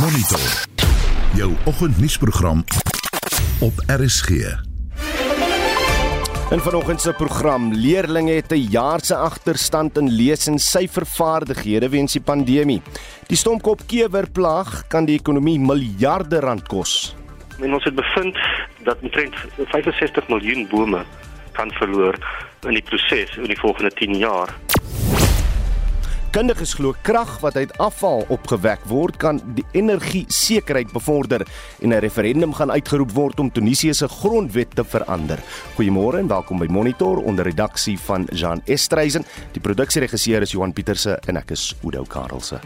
[0.00, 0.66] Monitor.
[1.34, 2.64] Jou oggendnuusprogram
[3.60, 4.28] op RSG.
[6.50, 12.12] In vanoggend se program leerlinge het 'n jaar se agterstand in lees en syfervaardighede weens
[12.12, 12.82] die pandemie.
[13.26, 17.16] Die stompkop kewerplaag kan die ekonomie miljarde rand kos.
[17.60, 18.38] En ons het bevind
[18.84, 21.04] dat omtrent 65 miljoen bome
[21.52, 22.14] kan verloor
[22.60, 24.48] in die proses in die volgende 10 jaar.
[26.32, 31.44] Kundiges glo krag wat uit afval opgewek word kan die energie-sekerheid bevorder
[31.84, 35.38] en 'n referendum gaan uitgeroep word om Tunesië se grondwet te verander.
[35.76, 39.24] Goeiemôre en welkom by Monitor onder redaksie van Jean Estreisen.
[39.52, 42.60] Die produksieregisseur is Johan Pieterse en ek is Udo Karlse.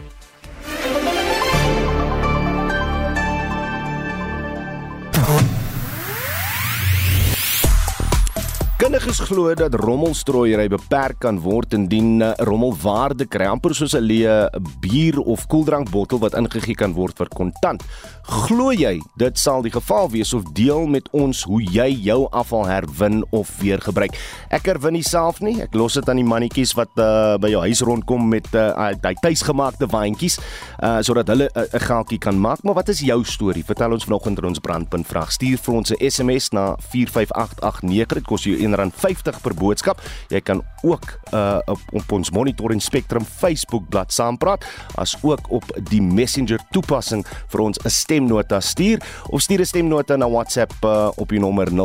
[9.07, 14.03] Kundiges glo dat rommelstrooiery beperk kan word indien eh, rommel waarde kry, amper soos 'n
[14.03, 14.51] leë
[14.83, 17.85] bier of koeldrankbottel wat ingegee kan word vir kontant.
[18.27, 22.67] Glo jy dit sal die geval wees of deel met ons hoe jy jou afval
[22.67, 24.11] herwin of weer gebruik?
[24.51, 25.61] Ek herwin nie self nie.
[25.61, 29.13] Ek los dit aan die mannetjies wat uh, by jou huis rondkom met uh, hy
[29.23, 30.35] tuisgemaakte waantjies
[30.83, 32.59] uh, sodat hulle 'n uh, geldjie kan maak.
[32.63, 33.63] Maar wat is jou storie?
[33.63, 35.31] Vertel ons vanoggend in ons brandpunt vraag.
[35.31, 38.13] Stuur vir ons 'n SMS na 45889.
[38.19, 38.59] Dit kos jou
[38.97, 40.01] R1.50 per boodskap.
[40.29, 44.65] Jy kan ook uh, op, op ons Monitoring Spectrum Facebook bladsy saampraat,
[44.97, 50.15] as ook op die Messenger toepassing vir ons 'n stemnota stuur of stuur 'n stemnota
[50.15, 51.77] na WhatsApp uh, op die nommer 0765366961.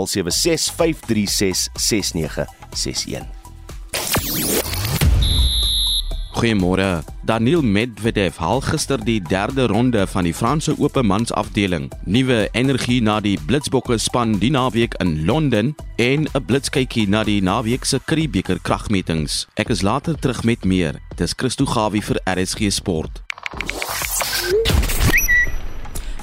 [6.32, 7.04] Goeiemôre.
[7.24, 11.90] Daniel Medvedev haal gister die derde ronde van die Franse Ope mansafdeling.
[12.04, 17.42] Nuwe energie na die Blitsbokke span die naweek in Londen en 'n blitskykie na die
[17.42, 19.46] naweek se Curriebeeker kragmetings.
[19.54, 21.00] Ek is later terug met meer.
[21.16, 23.22] Dis Christo Gawie vir RSG Sport.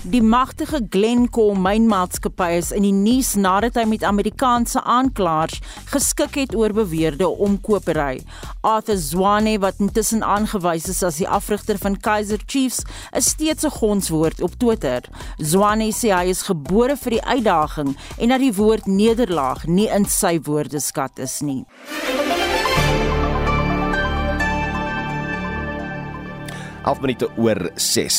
[0.09, 5.59] Die magtige Glencore mynmaatskappy is in die nuus nadat hy met Amerikaanse aanklaers
[5.91, 8.23] geskik het oor beweerde omkopery.
[8.65, 12.81] Arthur Zwane wat intussen aangewys is as die afrigter van Kaizer Chiefs,
[13.13, 15.05] is steeds 'n gonswoord op Twitter.
[15.37, 20.05] Zwane sê hy is gebore vir die uitdaging en dat die woord nederlaag nie in
[20.05, 21.65] sy woordeskat is nie.
[26.89, 28.15] 11 minute oor 6.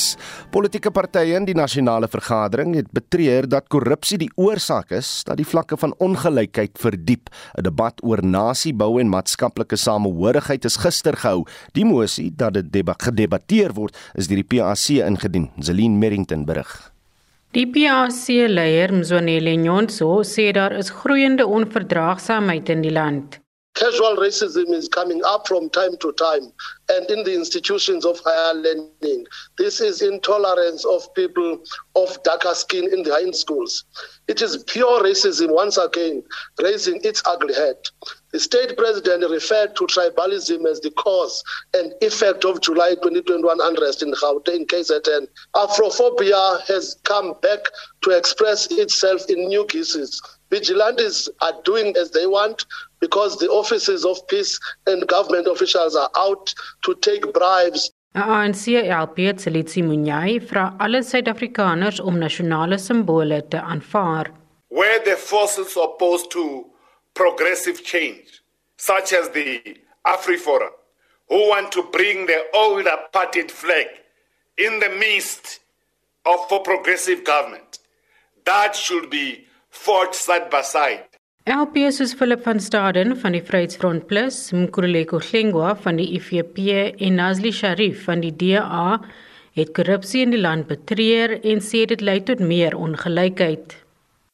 [0.54, 5.46] Politieke partye in die nasionale vergadering het betreur dat korrupsie die oorsaak is dat die
[5.48, 7.32] vlakke van ongelykheid verdiep.
[7.58, 11.44] 'n Debat oor nasiebou en maatskaplike samehorigheid is gister gehou.
[11.74, 15.50] Die mosie dat dit gedebatteer word, is deur die PAC ingedien.
[15.58, 16.92] Zelin Merrington berig.
[17.52, 23.40] Die PAC-leier Mzwanele Nyonso sê daar is groeiende onverdraagsaamheid in die land.
[23.80, 26.52] Casual racism is coming up from time to time
[26.90, 29.24] and in the institutions of higher learning.
[29.56, 31.58] This is intolerance of people
[31.96, 33.84] of darker skin in the high schools.
[34.28, 36.22] It is pure racism, once again,
[36.60, 37.76] raising its ugly head.
[38.32, 41.42] The state president referred to tribalism as the cause
[41.72, 45.26] and effect of July 2021 unrest in Gauteng, KZN.
[45.56, 47.60] Afrophobia has come back
[48.02, 50.20] to express itself in new cases.
[50.50, 52.66] Vigilantes are doing as they want
[53.00, 56.52] because the offices of peace and government officials are out
[56.84, 57.90] to take bribes.
[58.16, 64.32] ANC LP Tselitsi Munyai vra alle Suid-Afrikaners om nasionale simbole te aanvaar.
[64.68, 66.66] Where the forces opposed to
[67.14, 68.42] progressive change,
[68.76, 70.74] such as the AfriForum,
[71.28, 73.86] who want to bring the old apartheid flag
[74.58, 75.60] in the midst
[76.26, 77.78] of a progressive government,
[78.44, 81.06] that should be fought side by side.
[81.46, 86.58] LP soos Philip van Staden van die Vryheidsfront Plus, Mkhuleko Hlengwa van die IFP
[87.00, 89.00] en Nazli Sharif van die DA
[89.56, 93.74] het korrupsie in die land betreur en sê dit lei tot meer ongelykheid.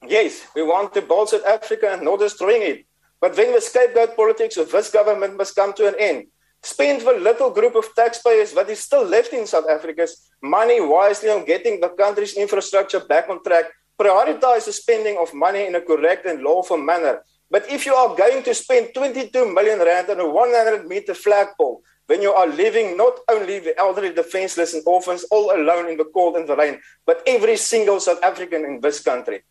[0.09, 2.85] Yes, we want to build South Africa and not destroying it.
[3.21, 6.27] But when the scapegoat politics of this government must come to an end,
[6.63, 11.31] spend the little group of taxpayers what is still left in South Africa's money wisely
[11.31, 15.81] on getting the country's infrastructure back on track prioritize the spending of money in a
[15.81, 17.22] correct and lawful manner.
[17.51, 21.83] But if you are going to spend 22 million rand on a 100 meter flagpole,
[22.07, 26.04] when you are leaving not only the elderly, defenseless, and orphans all alone in the
[26.04, 29.43] cold and the rain, but every single South African in this country.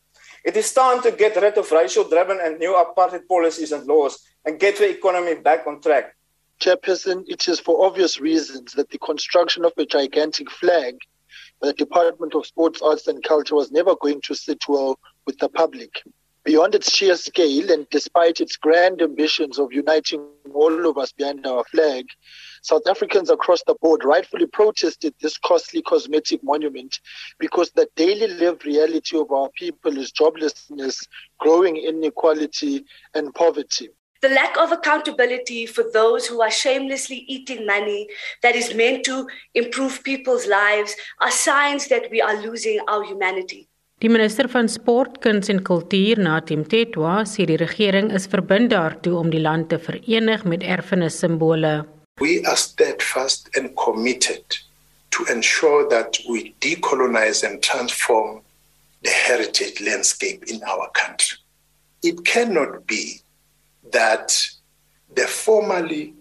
[0.44, 4.20] It is time to get rid of racial driven and new apartheid policies and laws
[4.46, 6.16] and get the economy back on track.
[6.62, 10.96] Chairperson, it is for obvious reasons that the construction of a gigantic flag
[11.66, 15.50] the Department of Sports, Arts and Culture was never going to sit well with the
[15.50, 16.04] public.
[16.44, 21.48] Beyond its sheer scale, and despite its grand ambitions of uniting all of us behind
[21.48, 22.06] our flag,
[22.62, 27.00] South Africans across the board rightfully protested this costly cosmetic monument
[27.40, 31.08] because the daily lived reality of our people is joblessness,
[31.40, 32.86] growing inequality,
[33.16, 33.90] and poverty.
[34.22, 38.08] The lack of accountability for those who are shamelessly eating money
[38.42, 43.68] that is meant to improve people's lives are signs that we are losing our humanity.
[44.00, 49.14] Die minister van Sport, Kuns en Kultuur, Natim Tetwa, sê die regering is verbind daartoe
[49.20, 51.86] om die land te verenig met erfenissimbole.
[52.20, 54.44] We are steadfast and committed
[55.12, 58.42] to ensure that we decolonize and transform
[59.04, 61.38] the heritage landscape in our country.
[62.04, 63.22] It cannot be
[63.92, 64.50] that
[65.16, 66.14] the formerly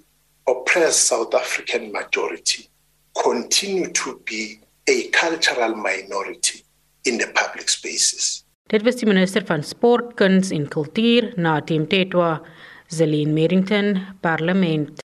[0.46, 2.69] oppressed South African majority
[3.22, 6.62] continue to be a cultural minority
[7.05, 8.44] in the public spaces.
[8.69, 12.40] Dit was die minister van Sport, Kuns en Kultuur, Natim Tetwa,
[12.88, 15.04] Zelin Merrington, Parlement.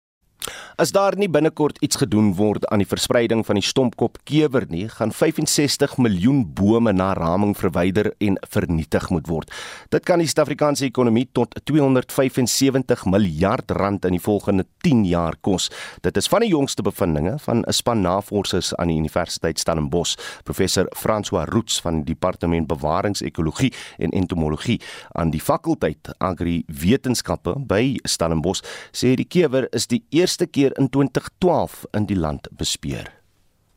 [0.79, 4.85] As daar nie binnekort iets gedoen word aan die verspreiding van die stompkop kewer nie,
[4.87, 9.51] gaan 65 miljoen bome na raming verwyder en vernietig moet word.
[9.91, 15.67] Dit kan die Suid-Afrikaanse ekonomie tot 275 miljard rand in die volgende 10 jaar kos.
[16.07, 20.15] Dit is van die jongste bevindinge van 'n span navorsers aan die Universiteit Stellenbosch,
[20.45, 24.81] professor François Roots van die Departement Bewaringsekologie en Entomologie
[25.13, 30.83] aan die fakulteit Agri Wetenskappe by Stellenbosch, sê die kewer is die eerste keer keer
[30.83, 33.07] in 2012 in die land bespeer.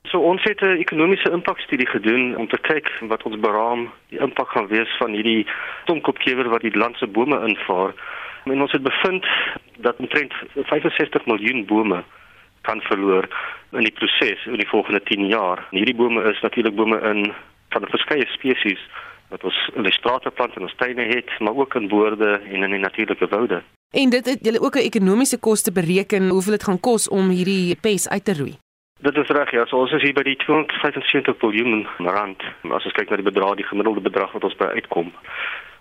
[0.04, 4.50] So ons het 'n ekonomiese impakstudie gedoen om te kyk wat ons beraam die impak
[4.50, 5.48] gaan wees van hierdie
[5.86, 7.94] tomkopkewer wat die land se bome invaar.
[8.44, 9.26] En ons het bevind
[9.78, 12.04] dat omtrent 65 miljoen bome
[12.62, 13.28] kan verloor
[13.72, 15.68] in die proses in die volgende 10 jaar.
[15.72, 17.34] En hierdie bome is natuurlik bome in
[17.70, 18.82] van verskeie spesies
[19.30, 22.64] wat ons in die strate plant en ons tuine het, maar ook in boorde en
[22.64, 23.62] in die natuurlike woude.
[23.92, 27.76] En dit het julle ook 'n ekonomiese koste bereken hoeveel dit gaan kos om hierdie
[27.76, 28.56] pes uit te roei.
[29.00, 32.42] Dit is reg ja, so ons is hier by die 275 miljard rand.
[32.64, 35.14] As ons kyk na die bedrag, die gemiddelde bedrag wat ons by uitkom.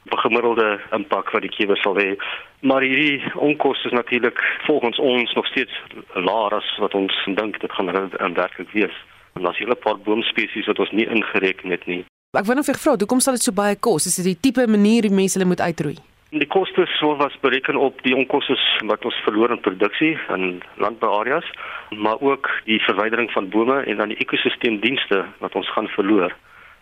[0.04, 2.16] 'n gemiddelde impak wat die kiewer sal hê.
[2.60, 5.82] Maar hierdie onkoste is natuurlik volgens ons nog steeds
[6.14, 8.96] laer as wat ons dink dit gaan werklik wees.
[9.34, 12.04] En daar's hele paar boomspesies wat ons nie ingereken het nie.
[12.38, 14.06] Ek wou net vir vra, hoekom sal dit so baie kos?
[14.06, 16.09] Is dit die tipe manier hoe mense hulle moet uitroei?
[16.30, 18.54] Die koste sou was bereken op die onkoste
[18.86, 21.46] wat ons verloor in produksie in landbouareas,
[21.90, 26.36] maar ook die verwydering van bome en dan die ekosisteemdienste wat ons gaan verloor.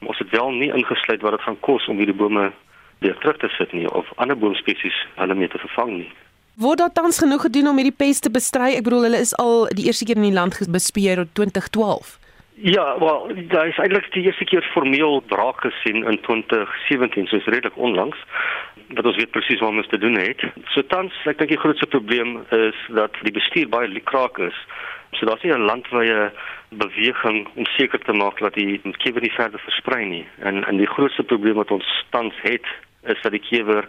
[0.05, 2.51] Ons het wel nie ingesluit wat dit gaan kos om hierdie bome
[3.01, 6.13] weer terug te sit nie of ander boomspesies hulle mee te vervang nie.
[6.61, 8.75] Word daar tans genoeg gedoen om hierdie peste te bestry?
[8.77, 12.19] Ek bedoel hulle is al die eerste keer in die land bespeer in 2012.
[12.61, 17.77] Ja, wel, daar is eintlik die eerste keer formeel braak gesien in 2017, soos redelik
[17.77, 18.19] onlangs
[18.89, 20.43] wat ons weet presies wat ons te doen het.
[20.75, 24.59] So tans, ek dink die grootste probleem is dat die bestuur baie likraak is.
[25.13, 26.33] So daar's nie 'n landwyse
[26.71, 30.27] beweging om seker te maak dat die kewer nie verder versprei nie.
[30.39, 32.67] En en die grootste probleem wat ons tans het
[33.03, 33.89] is dat die kewer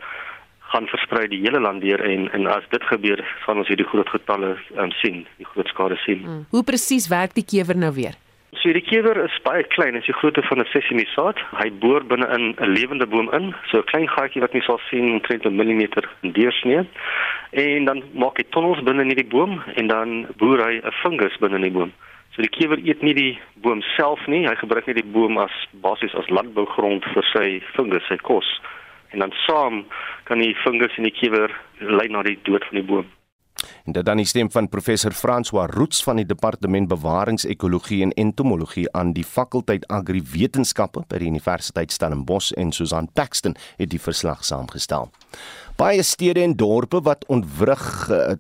[0.60, 4.10] gaan versprei die hele land deur en en as dit gebeur, gaan ons hierdie groot
[4.10, 6.24] getalle um, sien, die groot skade sien.
[6.24, 6.46] Hmm.
[6.50, 8.29] Hoe presies werk die kewer nou weer?
[8.58, 11.38] So die kewer is baie klein, is die grootte van 'n sesame saad.
[11.62, 14.80] Hy boor binne in 'n lewende boom in, so 'n klein gaatjie wat jy sal
[14.90, 16.84] sien omtrent 'n millimeter in deursnee.
[17.52, 21.38] En dan maak hy tonnels binne in die boom en dan boor hy 'n fungus
[21.38, 21.94] binne in die boom.
[22.34, 25.52] So die kewer eet nie die boom self nie, hy gebruik net die boom as
[25.72, 28.62] basies as landbougrond vir sy fungus, sy kos.
[29.12, 29.86] En dan saam
[30.24, 33.19] kan die fungus in die kewer lei na die dood van die boom.
[33.86, 38.88] En dit dan die stem van professor François Roots van die departement bewaringsekologie en entomologie
[38.92, 45.10] aan die fakulteit agriwetenskappe by die Universiteit Stellenbosch en Susan Paxton het die verslag saamgestel.
[45.80, 48.34] Baie stede en dorpe wat ontwrig uh,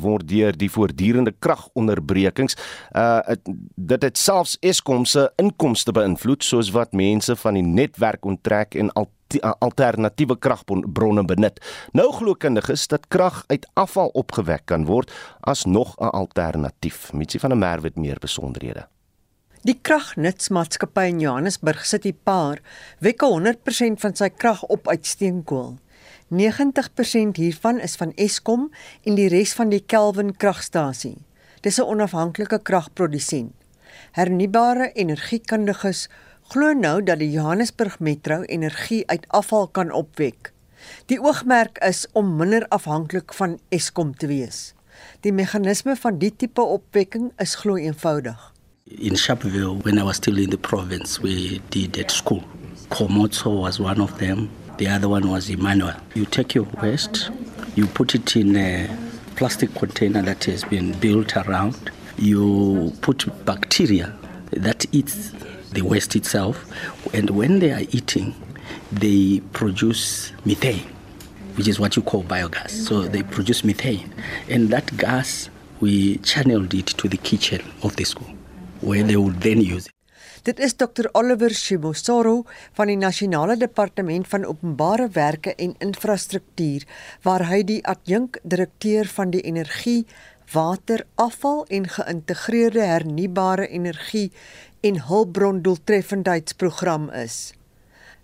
[0.00, 2.56] word deur die voortdurende kragonderbrekings,
[2.96, 3.20] uh
[3.76, 8.90] dit het selfs Eskom se inkomste beïnvloed soos wat mense van die netwerk onttrek en
[8.96, 11.60] al alternatiewe kragbronne benut.
[11.92, 17.12] Nou glo kundiges dat krag uit afval opgewek kan word as nog 'n alternatief.
[17.12, 18.88] Mitsie van der Merwe het meer besonderhede.
[19.62, 22.60] Die kragnutsmaatskappy in Johannesburg sit die paar
[22.98, 25.78] wek 100% van sy krag op uit steenkool.
[26.28, 28.68] 90% hiervan is van Eskom
[29.02, 31.16] en die res van die Kelvin kragstasie.
[31.60, 33.52] Dis 'n onafhanklike kragprodusent.
[34.12, 36.08] Hernubare energiekundiges
[36.48, 40.52] glo nou dat die Johannesburg Metro energie uit afval kan opwek.
[41.12, 44.72] Die oogmerk is om minder afhanklik van Eskom te wees.
[45.20, 48.38] Die meganisme van die tipe opwekking is glo eenvoudig.
[48.84, 52.40] In Sharpeville when I was still in the province we did at school.
[52.88, 54.48] Komoto was one of them.
[54.78, 56.00] The other one was Emmanuel.
[56.14, 57.30] You take your waste,
[57.74, 58.88] you put it in a
[59.36, 61.90] plastic container that has been built around.
[62.16, 64.16] You put bacteria
[64.56, 65.32] that eats
[65.72, 66.64] the waste itself,
[67.12, 68.34] and when they are eating,
[68.92, 70.86] they produce methane,
[71.56, 72.70] which is what you call biogas.
[72.70, 74.12] So they produce methane,
[74.48, 78.34] and that gas we channeled it to the kitchen of the school,
[78.80, 79.92] where they would then use it.
[80.42, 86.86] Dit is Dr Oliver Shimosoro van die Nasionale Departement van Openbare Werke en Infrastruktuur
[87.26, 90.06] waar hy die adjunk-direkteur van die energie,
[90.54, 94.30] water, afval en geïntegreerde hernubare energie
[94.80, 97.52] en hulpbron doeltreffendheidsprogram is.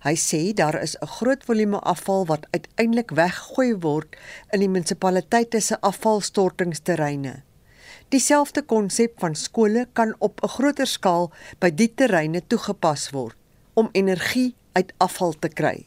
[0.04, 4.16] Hy sê daar is 'n groot volume afval wat uiteindelik weggegooi word
[4.52, 7.42] in die munisipaliteite se afvalstortingsterreine.
[8.08, 13.36] Dieselfde konsep van skole kan op 'n groter skaal by die terreine toegepas word
[13.74, 15.86] om energie uit afval te kry.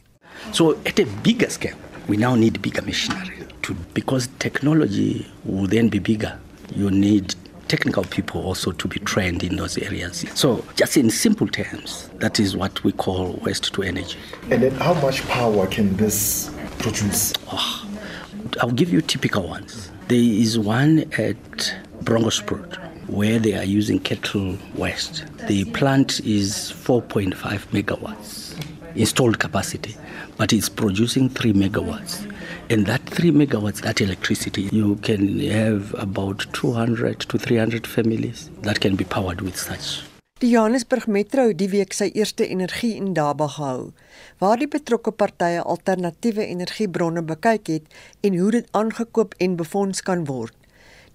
[0.52, 5.88] So at a bigger scale, we now need bigger machinery to because technology will then
[5.88, 6.38] be bigger.
[6.74, 7.36] You need
[7.68, 10.24] technical people also to be trained in those areas.
[10.34, 14.18] So, just in simple terms, that is what we call waste to energy.
[14.50, 17.34] And then, how much power can this produce?
[17.52, 17.86] Oh,
[18.60, 19.90] I'll give you typical ones.
[20.08, 22.76] There is one at Brongosport
[23.08, 25.24] where they are using cattle waste.
[25.46, 27.32] The plant is 4.5
[27.72, 28.57] megawatts
[28.98, 29.96] installed capacity,
[30.36, 32.26] but it's producing 3 megawatts.
[32.70, 38.80] And that 3 megawatts, that electricity, you can have about 200 to 300 families that
[38.80, 40.04] can be powered with such.
[40.38, 43.88] Die Johannesburg Metro het die week sy eerste energie en daba gehou,
[44.38, 50.22] waar die betrokke partye alternatiewe energiebronne bekyk het en hoe dit aangekoop en befonds kan
[50.30, 50.54] word.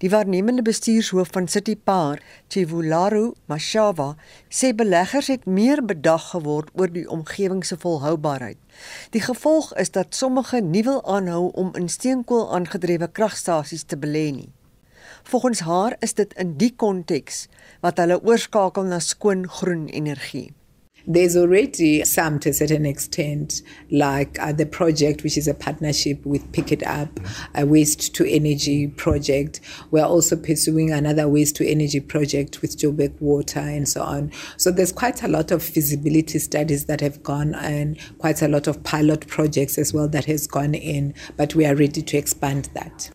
[0.04, 2.20] Die waarnemende bestuurshoof van City Park,
[2.52, 4.10] Chivularu Mashava,
[4.52, 8.58] sê beleggers het meer bedag geword oor die omgewing se volhoubaarheid.
[9.16, 14.26] Die gevolg is dat sommige nie wil aanhou om in steenkool aangedrewe kragstasies te belê
[14.42, 14.50] nie.
[15.32, 17.46] Volgens haar is dit in die konteks
[17.80, 20.50] wat hulle oorskakel na skoon groen energie.
[21.06, 26.24] There's already some to a certain extent, like uh, the project, which is a partnership
[26.24, 27.20] with Pick It Up,
[27.54, 29.60] a waste to energy project.
[29.90, 34.32] We're also pursuing another waste to energy project with Joburg Water and so on.
[34.56, 38.66] So there's quite a lot of feasibility studies that have gone and quite a lot
[38.66, 42.70] of pilot projects as well that has gone in, but we are ready to expand
[42.72, 43.10] that.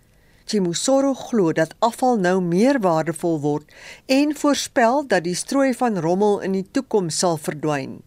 [0.49, 3.73] Chimusoro glo dat afval nou meer waardevol word
[4.09, 7.99] en voorspel dat die strooi van rommel in die toekoms sal verdwyn.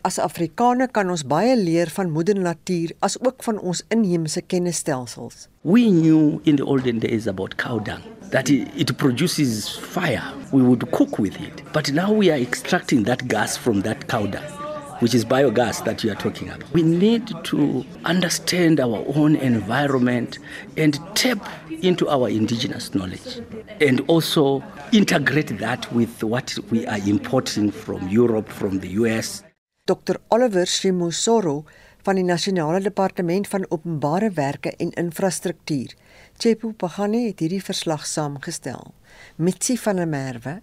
[0.00, 5.50] As Afrikaner kan ons baie leer van moeder natuur as ook van ons inheemse kennisstelsels.
[5.60, 8.00] We knew in the olden days about cow dung
[8.32, 10.32] that it produces fire.
[10.56, 11.60] We would cook with it.
[11.76, 14.63] But now we are extracting that gas from that cow dung.
[15.00, 16.70] Which is biogas that you are talking about.
[16.72, 20.38] We need to understand our own environment
[20.76, 21.48] and tap
[21.82, 23.40] into our indigenous knowledge
[23.80, 29.42] and also integrate that with what we are importing from Europe, from the US.
[29.86, 30.16] Dr.
[30.30, 31.64] Oliver Shimusoro
[32.04, 35.94] van die Nasionale Departement van Openbare Werke en Infrastruktuur,
[36.36, 38.92] Chepo Pagani het hierdie verslag saamgestel.
[39.36, 40.58] Mitsi van der Merwe,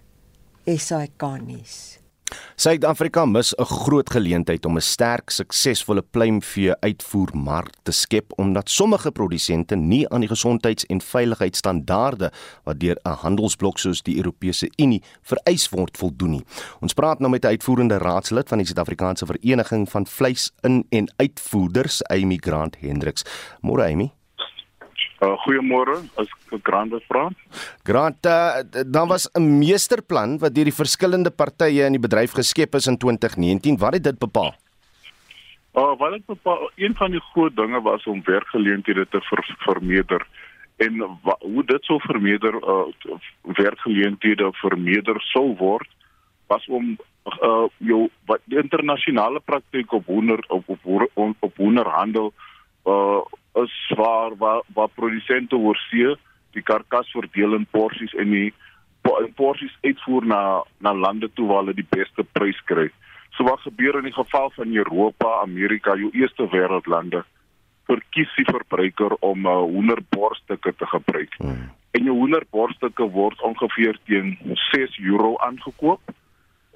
[0.66, 2.01] SAK-nuus.
[2.56, 9.10] Suid-Afrika mis 'n groot geleentheid om 'n sterk, suksesvolle pluimvee uitvoermark te skep omdat sommige
[9.10, 12.32] produsente nie aan die gesondheids- en veiligheidsstandaarde
[12.64, 16.44] wat deur 'n handelsblok soos die Europese Unie vereis word voldoen nie.
[16.80, 22.02] Ons praat nou met 'n uitvoerende raadslid van die Suid-Afrikaanse Vereniging van Vleis-in- en Uitvoerders,
[22.04, 23.24] Amy Grant Hendriks.
[23.60, 24.12] Môre Amy.
[25.22, 26.26] Uh, Goeiemôre, as
[26.66, 27.28] Grant vra.
[27.86, 32.74] Grant, uh, dan was 'n meesterplan wat deur die verskillende partye in die bedryf geskep
[32.74, 33.78] is in 2019.
[33.78, 34.54] Wat het dit bepaal?
[35.74, 40.26] Uh, wat dit bepaal, een van die groot dinge was om werkgeleenthede te ver, vermeerder
[40.76, 45.88] en wa, hoe dit sou vermeerder uh, werkgeleenthede vermeerder sou word
[46.46, 46.96] was om
[47.42, 50.80] uh, jou wat die internasionale praktyk op hoender op op,
[51.14, 52.32] op, op hoenderhandel
[52.86, 53.22] uh
[53.54, 56.16] is waar waar waar produsente oorsee
[56.52, 58.52] die karkas verdeel in porsies en die
[59.36, 60.42] porsies uitvoer na
[60.78, 62.88] na lande toe waar hulle die beste prys kry.
[63.36, 67.24] So wat gebeur in die geval van Europa, Amerika, jou eerste wêreldlande
[67.88, 71.34] verkies die verbruiker om uh, hoenderborstukke te gebruik.
[71.42, 71.70] Hmm.
[71.96, 74.36] En jou hoenderborstukke word ongeveer teen
[74.70, 76.14] 6 euro aangekoop.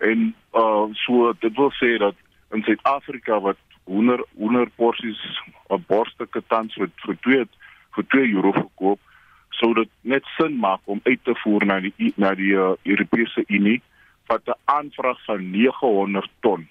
[0.04, 2.16] En uh so dit wil sê dat
[2.52, 5.20] in Suid-Afrika wat hoender hoender porsies
[5.72, 7.44] op borstukke tans vir vir 2
[7.96, 9.00] vir 2 euro verkoop
[9.60, 13.44] sou dit net sin maak om uit te voer na die na die uh, Europese
[13.48, 13.80] Unie
[14.28, 16.68] wat 'n aanvraag van 900 ton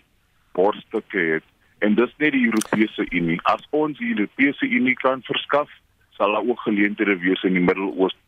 [0.54, 1.46] borstukke het
[1.80, 3.40] en dis net die Europese Unie.
[3.44, 5.70] As ons die Europese Unie kan verskaf,
[6.18, 8.20] sal daar ook geleenthede wees in die Midde-Ooste,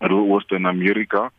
[0.00, 1.30] Midde-Ooste en Amerika.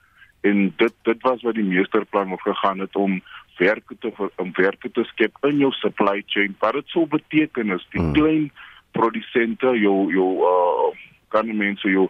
[0.41, 3.21] En dit dit was wat die meesterplan moes gegaan het om
[3.57, 6.55] werke te om werke te skep in jou supply chain.
[6.59, 8.13] Wat dit sou beteken is die hmm.
[8.17, 8.51] klein
[8.91, 10.91] produsente, jou jou uh
[11.33, 12.07] kan mense jou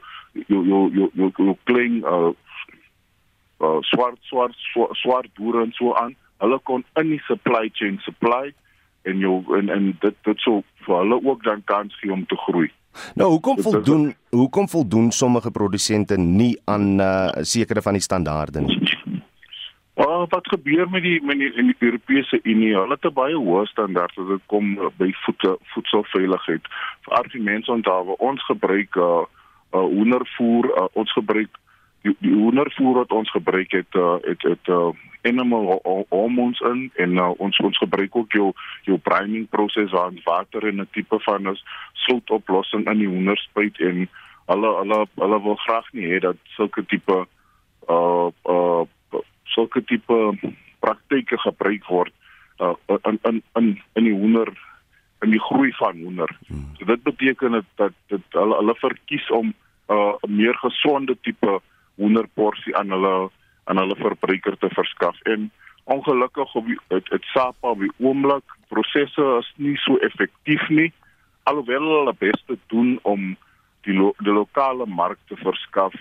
[0.49, 2.33] jou jou jou jou, jou klein uh,
[3.63, 4.55] uh swart swart
[4.99, 6.15] swart boere en so aan.
[6.43, 8.51] Hulle kon in die supply chain supply
[9.07, 12.39] en jou en en dit dit sou vir hulle ook dan kans gee om te
[12.47, 12.71] groei.
[13.17, 18.81] Nou, hoekom voldoen hoekom voldoen sommige produsente nie aan uh sekere van die standaarde nie?
[20.29, 22.75] Wat gebeur met die met die, die Europese Unie?
[22.75, 26.67] Hulle het baie hoë standaarde as dit kom by voedsel voedselveiligheid.
[27.05, 29.25] Vir argumente onthou, ons gebruik uh,
[29.73, 31.59] uh hoendervoer, uh, ons gebruik
[32.03, 34.91] die, die hoendervoer wat ons gebruik het uh, het het uh,
[35.23, 38.51] animal hormones in en uh, ons ons gebruik ook jou
[38.87, 41.57] jou priming proses aan water en 'n tipe van 'n
[41.93, 44.09] soutoplossing in die hoenderspuit en
[44.45, 47.25] hulle hulle hulle wil graag nie hê dat sulke tipe
[47.89, 48.83] uh uh
[49.53, 50.19] sulke tipe
[50.83, 52.13] praktyke gebruik word
[52.59, 52.75] uh,
[53.09, 54.51] in in in in die hoender
[55.23, 56.31] in die groei van hoender.
[56.47, 56.65] Hmm.
[56.77, 61.61] So dit beteken dat dat dit hulle hulle verkies om 'n uh, meer gesonde tipe
[61.95, 63.29] hoenderporsie aan hulle
[63.63, 65.51] aan hulle verbruiker te verskaf en
[65.83, 70.91] ongelukkig op dit dit SAPA op die oomblik prosesse is nie so effektief nie
[71.43, 73.35] alhoewel hulle beste doen om
[73.83, 75.95] die lo, die lokale mark te verskaf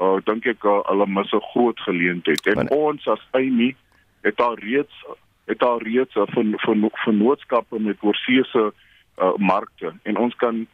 [0.00, 2.46] uh, dink ek uh, hulle mis 'n groot geleentheid.
[2.46, 3.74] En maar, ons as Amy
[4.22, 5.04] het al reeds
[5.46, 8.72] het al reeds van van vennootskappe met oorseese
[9.18, 10.66] uh, markte en ons kan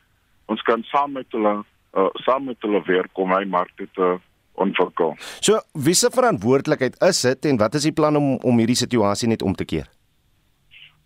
[0.46, 1.54] ons kan saam met hulle
[1.94, 4.18] uh, saam met hulle werk om hy markte te
[4.54, 5.14] ontwikkel.
[5.40, 9.28] So, wie se verantwoordelikheid is dit en wat is die plan om om hierdie situasie
[9.28, 9.88] net om te keer?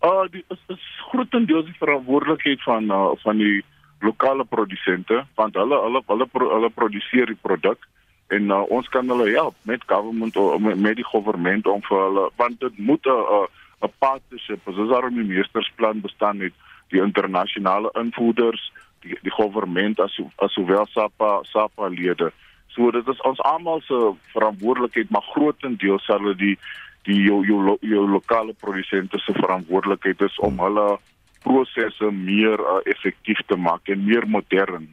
[0.05, 3.63] Uh die is, is grootendeels die verantwoordelikheid van uh, van die
[3.99, 7.87] lokale produsente want hulle hulle hulle hulle produseer die produk
[8.27, 12.01] en uh, ons kan hulle help met government of met, met die regering om vir
[12.01, 13.47] hulle want dit moet 'n
[13.85, 16.53] 'n partnership as ons daarom die meestersplan bestaan met
[16.89, 22.31] die internasionale invoerders die die regering as as sowel SAPA SAPA lede.
[22.67, 26.57] So dit is ons almal se verantwoordelikheid maar grootendeels sal hulle die
[27.03, 30.99] die jou jou, jou lokale produsente se verantwoordelikheid is om hulle
[31.43, 34.87] prosesse meer uh, effektief te maak en meer modern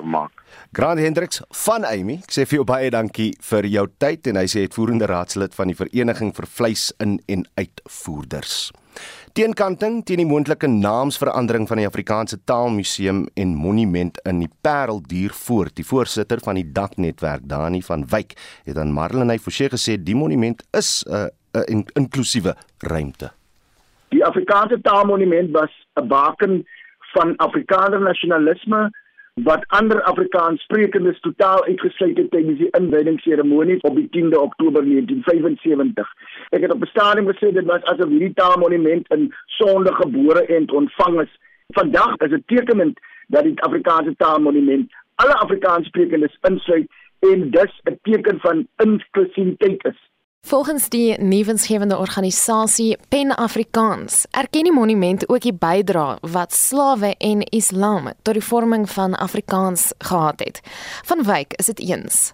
[0.00, 0.42] te maak.
[0.76, 4.46] Grant Hendriks van Amy, ek sê vir jou baie dankie vir jou tyd en hy
[4.50, 8.70] sê hy het voerende raadslid van die vereniging vir vleis in en uitvoerders.
[9.38, 15.34] Teenkanting teen die moontlike naamsverandering van die Afrikaanse Taalmuseum en Monument in die Parel duur
[15.44, 15.76] voort.
[15.78, 18.34] Die voorsitter van die daknetwerk, Dani van Wyk,
[18.66, 23.30] het aan Marlene Forsie gesê die monument is 'n uh, 'n uh, in, inklusiewe ruimte.
[24.10, 26.66] Die Afrikaanse Taalmonument was 'n baken
[27.14, 28.90] van Afrikaner nasionalisme
[29.44, 36.12] wat ander Afrikaans sprekendes totaal uitgesluit het tydens die inwydingsseremonie op die 10de Oktober 1975.
[36.50, 40.70] Ek het op 'n stadium gesê dit was asof hierdie taalmonument in sonde gebore en
[40.70, 41.38] ontvang is.
[41.68, 46.86] Vandag is dit tekenend dat die Afrikaanse taalmonument alle Afrikaans sprekendes insluit
[47.18, 50.09] en dus 'n teken van inklusiwiteit is.
[50.46, 57.42] Volgens die nuwensgewende organisasie Pen Afrikaans erken die monument ook die bydrae wat slawe en
[57.54, 60.60] islam tot die vorming van Afrikaans gehad het.
[61.04, 62.32] Van Wyk is dit eens.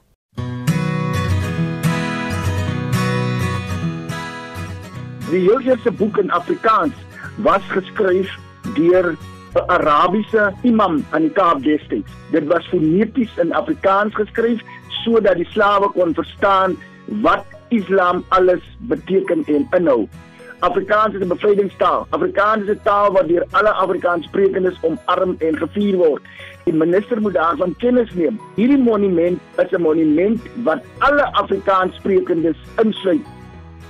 [5.31, 6.95] Die eerste boek in Afrikaans
[7.37, 8.39] was geskryf
[8.75, 9.17] deur
[9.55, 12.11] 'n Arabiese imam aan die Kaap destyds.
[12.31, 14.61] Dit was foneties in Afrikaans geskryf
[15.05, 20.09] sodat die slawe kon verstaan wat Islam alles beteken en inhou.
[20.61, 22.07] Afrikaans is 'n bevrydingstaal.
[22.11, 26.23] Afrikaans is 'n taal wat deur alle Afrikaanssprekendes omarm en gevier word.
[26.65, 28.41] Die minister moet daarvan kennis neem.
[28.55, 33.27] Hierdie monument is 'n monument wat alle Afrikaanssprekendes insluit.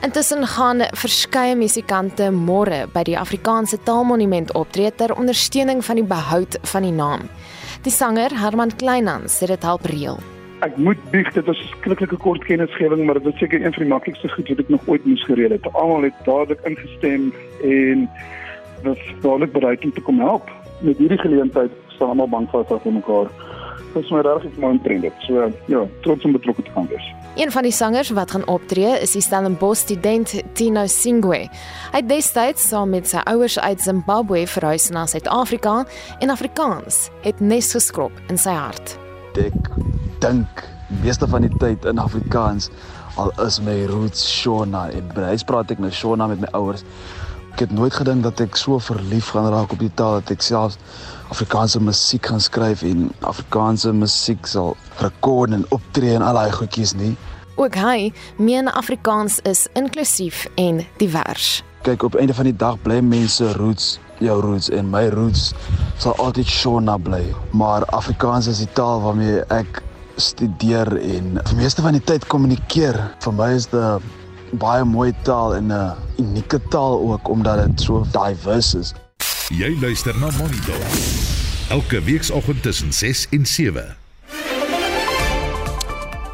[0.03, 6.59] Intussen gaan verskeie musikante môre by die Afrikaanse Taalmonument optree ter ondersteuning van die behoud
[6.63, 7.21] van die naam.
[7.83, 10.36] Die sanger Herman Kleinhans sê dit help reël.
[10.65, 13.83] Ek moet bieg dit was 'n skrikkelike kort kennisgewing, maar dit was seker een van
[13.83, 15.73] die maklikste goed wat ek nog ooit moes gereël het.
[15.73, 18.11] Almal het dadelik ingestem en
[18.83, 20.51] was dadelik bereid om te kom help.
[20.81, 23.29] Met hierdie geleentheid staan almal bankvas af vir mekaar.
[23.95, 25.13] Dit is my regtig mooi trend dit.
[25.19, 27.15] So ja, trots om betrokke te kan wees.
[27.37, 31.49] Een van die sangers wat gaan optree is die Stellenbosch student Tino Singwe.
[31.93, 35.85] Hy het destyds saam met sy ouers uit Zimbabwe verhuis na Suid-Afrika
[36.19, 38.99] en Afrikaans het nes geskrob in sy hart
[39.41, 39.71] ek
[40.23, 40.65] dink
[41.03, 42.71] meeste van die tyd in Afrikaans
[43.17, 46.85] al is my roots Shona en by huis praat ek nou Shona met my ouers
[47.57, 50.43] Ek het nooit gedink dat ek so verlief gaan raak op die taal dat ek
[50.45, 50.75] self
[51.33, 56.93] Afrikaanse musiek gaan skryf en Afrikaanse musiek sal rekord en optree en al daai goedjies
[57.01, 57.15] nie.
[57.57, 61.63] Ook hy meen Afrikaans is inklusief en divers.
[61.89, 65.55] Kyk op einde van die dag bly mense roots jou roots en my roots
[65.97, 67.25] sal altyd Shona bly,
[67.57, 69.81] maar Afrikaans is die taal waarmee ek
[70.17, 72.99] studeer en vir meeste van die tyd kommunikeer.
[73.25, 74.07] Vir my is dit
[74.61, 78.95] baie mooi taal en 'n unieke taal ook omdat dit so diverse is.
[79.49, 80.81] Jy luister na Monitor.
[81.69, 84.06] Elke weekoggend tussen 6 en 7.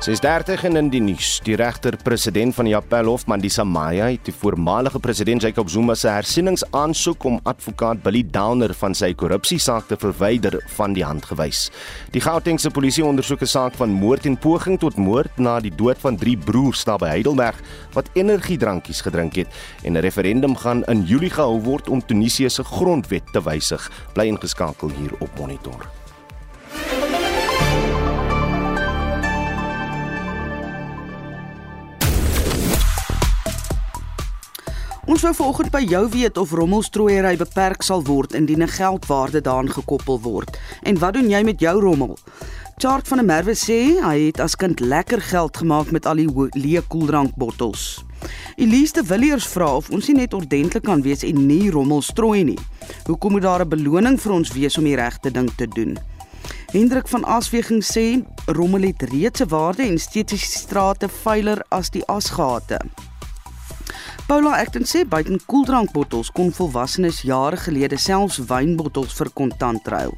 [0.02, 1.36] 6:30 en in die nuus.
[1.46, 7.24] Die regter-president van die Appelhof, Mandisa Maya, het die voormalige president Jacob Zuma se hersieningsaansoek
[7.24, 11.70] om advokaat Billy Downer van sy korrupsiesaak te verwyder van die hand gewys.
[12.10, 15.98] Die Gautengse polisie ondersoek 'n saak van moord en poging tot moord na die dood
[15.98, 17.62] van drie broers daar by Heidelberg
[17.92, 19.48] wat energiedrankies gedrink het
[19.84, 23.90] en 'n referendum gaan in Julie gehou word om Tunesië se grondwet te wysig.
[24.14, 26.01] Bly ingeskakel hier op Monitor.
[35.12, 39.68] Ons wou vanoggend by jou weet of rommelstrooiery beperk sal word indien 'n geldwaarde daaraan
[39.68, 40.56] gekoppel word.
[40.82, 42.16] En wat doen jy met jou rommel?
[42.76, 46.28] Chart van der Merwe sê hy het as kind lekker geld gemaak met al die
[46.56, 48.04] leë koeldrankbottels.
[48.56, 52.44] Elise de Villiers vra of ons nie net ordentlik kan wees en nie rommel strooi
[52.44, 52.58] nie.
[53.04, 55.98] Hoekom moet daar 'n beloning vir ons wees om die regte ding te doen?
[56.72, 61.90] Hendrik van Asweging sê rommel het reeds 'n waarde en steeds die strate vuiler as
[61.90, 62.80] die asgate.
[64.26, 70.14] Paula Acton sê buiten koeldrankbottels kon volwassenes jare gelede selfs wynbottels vir kontant ruil.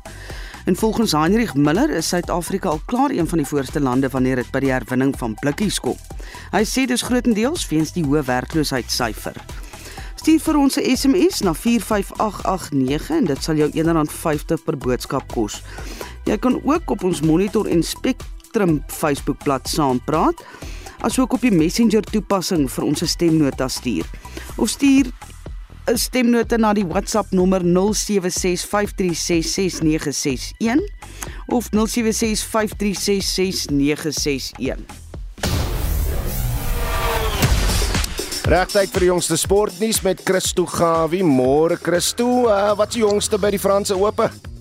[0.68, 4.50] En volgens Heinrich Miller is Suid-Afrika al klaar een van die voorste lande wanneer dit
[4.52, 5.96] by die herwinning van blikkies kom.
[6.52, 9.40] Hy sê dis grootendeels weens die hoë werkloosheidssyfer.
[10.20, 15.62] Stuur vir ons 'n SMS na 45889 en dit sal jou R1.50 per boodskap kos.
[16.24, 20.44] Jy kan ook op ons Monitor en Spectrum Facebookblad saampraat
[21.00, 24.04] asook op die Messenger toepassing vir ons stemnota stuur.
[24.56, 25.06] Of stuur
[25.84, 27.68] 'n stemnota na die WhatsApp nommer 0765366961
[31.46, 31.78] of 0765366961.
[38.44, 41.24] Regtyd vir die jongste sportnuus met Christo Gawie.
[41.24, 44.53] Môre Christo, uh, wat is die jongste by die Franse Ope?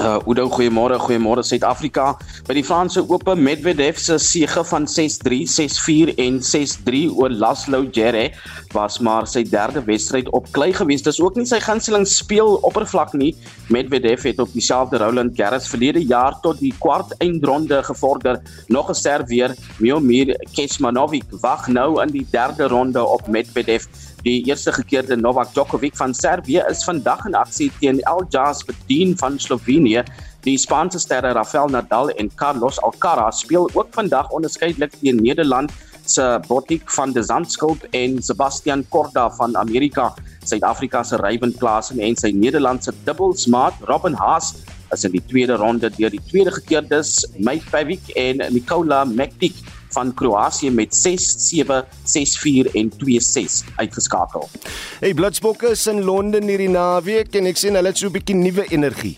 [0.00, 2.14] Uh Oudo, goeiemôre, goeiemôre Suid-Afrika.
[2.48, 8.30] By die Franse Ope Medvedev se sege van 6-3, 6-4 en 6-3 oor Laszlo Djere
[8.72, 11.04] was maar sy derde wedstryd op klei gewees.
[11.04, 13.34] Dis ook nie sy gunsteling speel oppervlak nie.
[13.68, 18.40] Medvedev het op dieselfde Roland Garros verlede jaar tot die kwart eindronde gevorder.
[18.72, 19.52] Nog 'n ster weer,
[19.84, 23.84] Miomir Kecmanovic wag nou in die derde ronde op Medvedev.
[24.20, 29.38] Die eerste gekeerde Novak Djokovic van Servië is vandag in aksie teen Aljaž Bedin van
[29.40, 30.02] Slovenië.
[30.44, 35.72] Die Spaanse sterre Rafael Nadal en Carlos Alcaraz speel ook vandag onderskeidelik teen Nederland
[36.04, 40.12] se Botic van de Zandschulp en Sebastian Korda van Amerika.
[40.44, 44.52] Suid-Afrika se Ryan Klaasen en sy Nederlandse dubbelsmaat Robin Haas
[44.92, 49.56] is in die tweede ronde deur die tweede gekeerdes Mike Pavic en Nikola Mektic
[49.94, 54.48] van Kroasie met 6-7, 6-4 en 2-6 uitgeskakel.
[55.00, 58.36] Hey Blitsbokke is in Londen hierdie naweek en ek sien hulle het so 'n bietjie
[58.36, 59.16] nuwe energie.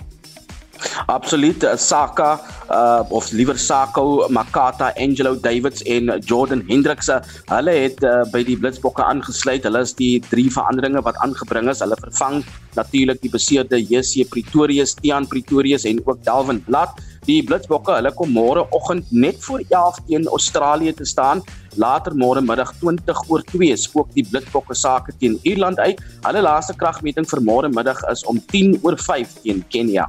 [1.06, 2.40] Absoluut, Saka
[2.72, 7.11] uh of liewer Sako, Makata, Angelo Davids en Jordan Hendricks,
[7.50, 9.66] hulle het uh, by die Blitsbokke aangesluit.
[9.68, 11.82] Hulle is die drie veranderinge wat aangebring is.
[11.85, 12.40] Hulle vervang
[12.78, 16.96] natuurlik die beseerde JC Pretorius, Tian Pretorius en ook Dalvin Blad.
[17.22, 21.42] Die Blitsbokke, hulle kom môre oggend net voor 11 teen Australië te staan.
[21.78, 26.02] Later môre middag 20 oor 2 spook die Blitsbokke sake teen Ierland uit.
[26.26, 30.08] Hulle laaste kragmeting vir môre middag is om 10 oor 5 teen Kenia.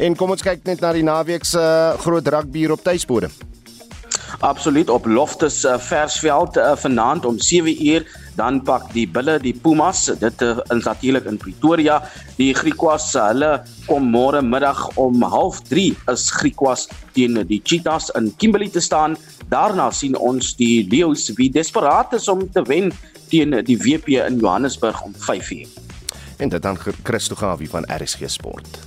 [0.00, 3.28] En kom ons kyk net na die naweek se uh, groot rugby op tuisbode.
[4.40, 9.54] Absoluut op Loftus uh, Versveld uh, vanaand om 7 uur dan pak die Bulle die
[9.54, 12.00] Pumas dit uh, in natuurlik in Pretoria.
[12.38, 18.68] Die Griquas hulle kom môre middag om 0:30 is Griquas teen die Cheetahs in Kimberley
[18.68, 19.16] te staan.
[19.48, 22.92] Daarna sien ons die Leeu's wie desperaat is om te wen
[23.28, 25.84] teen die WP in Johannesburg om 5:00
[26.36, 28.78] en dit dan Christo Gawie van RSG Sport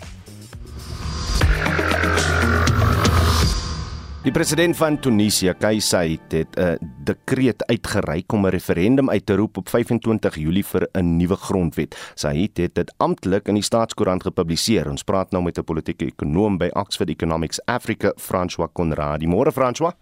[4.28, 9.36] Die president van Tunesië, Kais Saied, het 'n dekreet uitgereik om 'n referendum uit te
[9.36, 12.12] roep op 25 Julie vir 'n nuwe grondwet.
[12.14, 14.90] Saied het dit amptelik in die staatskoerant gepubliseer.
[14.90, 19.28] Ons praat nou met 'n politieke ekonoom by Oxford Economics Africa, François Conradi.
[19.28, 19.94] Môre François.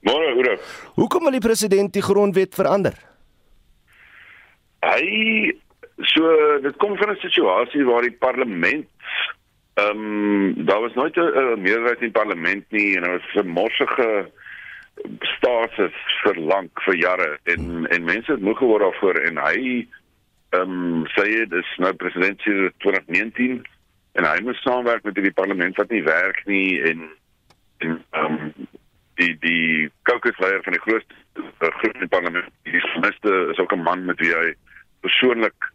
[0.00, 0.58] Môre, Ure.
[0.94, 2.94] Hoekom wil die president die grondwet verander?
[4.80, 5.52] Hy
[6.02, 6.26] So
[6.62, 8.86] dit kom van 'n situasie waar die parlement
[9.74, 14.30] ehm um, daar was nooit 'n meerderheid in parlement nie en daar was 'n morsige
[15.20, 19.86] status vir lank vir jare en en mense het moeg geword daarvoor en hy
[20.50, 23.66] ehm um, sê dit is nou president in 2019
[24.12, 27.08] en hy moet saamwerk met die parlement wat nie werk nie en
[27.78, 28.52] en ehm um,
[29.14, 33.74] die die kokesleier van die grootste uh, groep in die parlement die minister is ook
[33.74, 34.54] 'n man met wie hy
[35.00, 35.72] persoonlik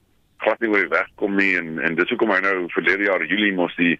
[0.69, 3.53] nie oor die weg kom nie en en dis hoekom hy nou verlede jaar Julie
[3.55, 3.97] mos die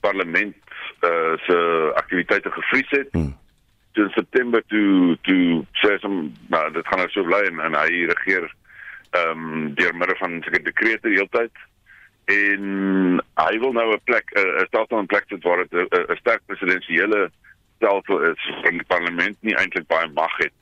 [0.00, 0.56] parlement
[1.04, 1.56] uh, se
[1.96, 3.08] aktiwiteite gevries het.
[3.12, 3.34] Hmm.
[4.00, 8.06] In September toe toe sê hom maar dit gaan nou so bly en, en hy
[8.12, 8.48] regeer
[9.10, 11.66] ehm um, deur middel van seker dekrete heeltyd
[12.30, 16.16] en hy wil nou 'n plek 'n staat op 'n plek sit waar dit 'n
[16.22, 17.30] sterk presidensiële
[17.76, 20.52] stelsel is van die parlement nie eintlik baie mag het.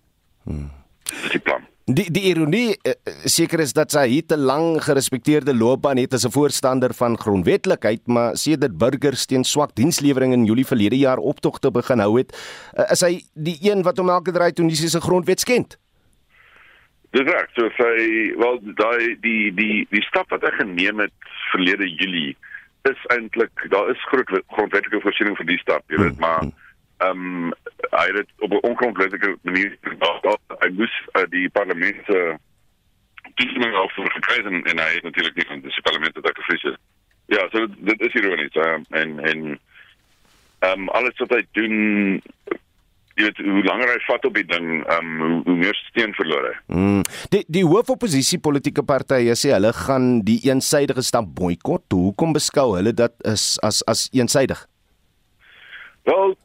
[0.44, 0.70] Hmm.
[1.02, 1.66] Dis die plan.
[1.88, 2.92] Die die ironie uh,
[3.24, 8.36] seker is dat sy te lank gerespekteerde loopbaan het as 'n voorstander van grondwetlikheid, maar
[8.36, 12.36] sedert burgers teen swak dienslewering in Julie verlede jaar optogte begin hou het,
[12.76, 15.78] uh, is hy die een wat hom elke draai Tunesiese grondwet skend.
[17.16, 21.16] Dis reg, so sy wel daai die die die stap wat hy geneem het
[21.52, 22.36] verlede Julie
[22.84, 26.52] is eintlik daar is groot grondwetlike voorsiening vir die stap, jy weet, hmm.
[26.98, 27.52] Ehm um,
[27.90, 30.38] hy het op 'n ongrondwetlike manier gedoen.
[30.58, 32.34] Hy moes uh, die parlement se uh,
[33.34, 36.62] toestemming af voor gekry en, en hy het natuurlik nie van die parlement dit gefris
[36.62, 36.78] het.
[37.26, 39.60] Ja, so dit is ironies uh, en en
[40.58, 41.76] ehm um, alles wat hy doen
[43.18, 46.14] jy weet hoe langer hy vat op die ding, ehm um, hoe, hoe meer steun
[46.14, 46.54] verloor hy.
[46.66, 47.02] Mm.
[47.34, 51.86] Die die hoofopposisie politieke partye sê hulle gaan die eensydige stap boikot.
[51.94, 54.64] Hoekom beskou hulle dit as as as eensydig?
[56.08, 56.36] Wel,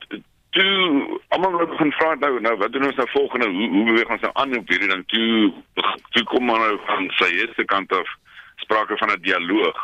[0.53, 4.09] toe almal het begin vra nou nou wat doen ons nou volgende hoe hoe beweeg
[4.15, 5.53] ons nou aan op hierdie dan toe
[6.15, 8.09] toe kom maar nou van sy eerste kant af
[8.63, 9.79] sprake van 'n dialoog.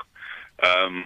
[0.56, 1.06] Ehm um,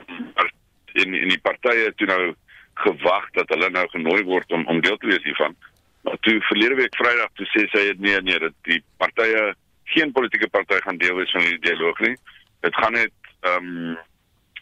[0.93, 2.36] in in die partye toe nou
[2.73, 5.56] gewag dat hulle nou genooi word om om deel te wees hiervan.
[6.02, 10.12] Maar toe verlede week Vrydag toe sê sy het nee nee dat die partye geen
[10.12, 12.17] politieke party gaan deel wees van hierdie dialoog nie.
[12.60, 13.97] Dit gaan net ehm um,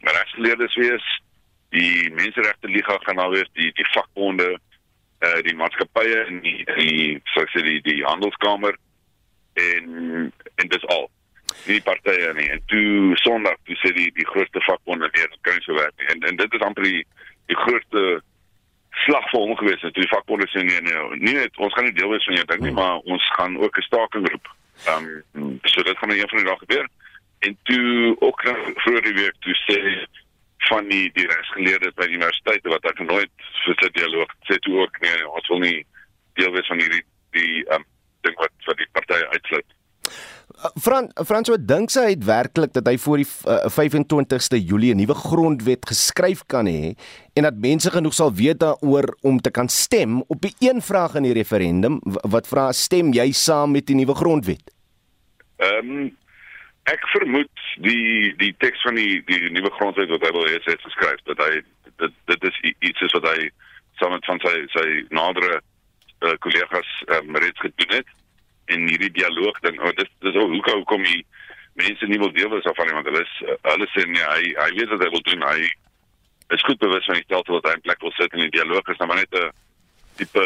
[0.01, 1.21] regsgeleerdes wees
[1.69, 4.59] die menseregte liga gaan nou weer die die vakbonde
[5.21, 8.77] uh, die maatskappye en die die so sê die die handelskamer
[9.53, 11.09] en en dis al.
[11.65, 12.47] Die partye nie.
[12.49, 16.41] En toe sonderdag toe sê die die grootste vakbonde weer kan so werk en en
[16.41, 17.05] dit is amper die
[17.51, 18.21] die grootste
[19.05, 19.83] slag vir hom gewees.
[19.85, 22.47] Het die vakbonde sê nee nee nie net ons gaan nie deel wees van jou
[22.53, 24.55] ding nie maar ons gaan ook 'n staking roep.
[24.87, 26.87] Ehm um, so dit gaan nou een van die dae gebeur.
[27.39, 28.41] En toe ook
[28.83, 29.79] vroeër die week toe sê
[30.69, 34.77] van die die regsgeleerdes by die universiteite wat ek nooit vir sy dialoog sê toe
[34.83, 35.77] ook nee ons wil nie
[36.39, 37.05] deel wees van hierdie
[37.37, 37.85] die um,
[38.25, 39.77] ding wat vir die partye uitsluit.
[40.81, 44.99] Fran Frans wat dink sy het werklik dat hy voor die uh, 25ste Julie 'n
[45.01, 46.93] nuwe grondwet geskryf kan hê
[47.33, 51.15] en dat mense genoeg sal weet daaroor om te kan stem op die een vraag
[51.15, 54.73] in die referendum wat vra stem jy saam met die nuwe grondwet?
[55.57, 56.17] Ehm um,
[56.89, 60.87] ek vermoed die die teks van die die nuwe grondwet wat hy wil hê het
[60.87, 61.51] geskryf dat hy
[62.01, 63.51] dit dit is iets is wat hy
[63.99, 68.09] saam met van sy sy nadere uh, kollegas um, reeds gedoen het.
[68.73, 71.21] En hierdie dialoog ding oh, dis dis hoe hoe kom hy
[71.77, 74.69] mense nie wil deel wees van iemand hulle is uh, hulle sê nee hy hy
[74.79, 75.69] weet wat hy wil doen hy
[76.57, 78.89] is goed bewus van die stelsel wat hy in plek wil sit in die dialoog.
[78.89, 79.51] Is nou maar net 'n
[80.17, 80.45] tipe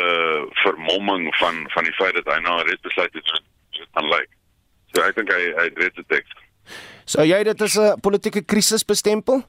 [0.68, 3.38] vermomming van van die feit dat hy nou reeds besluit het
[3.96, 4.35] aan lyk
[4.96, 6.38] So ek dink hy hy het dit teks.
[7.06, 9.44] So jy dit is 'n politieke krisis bestempel?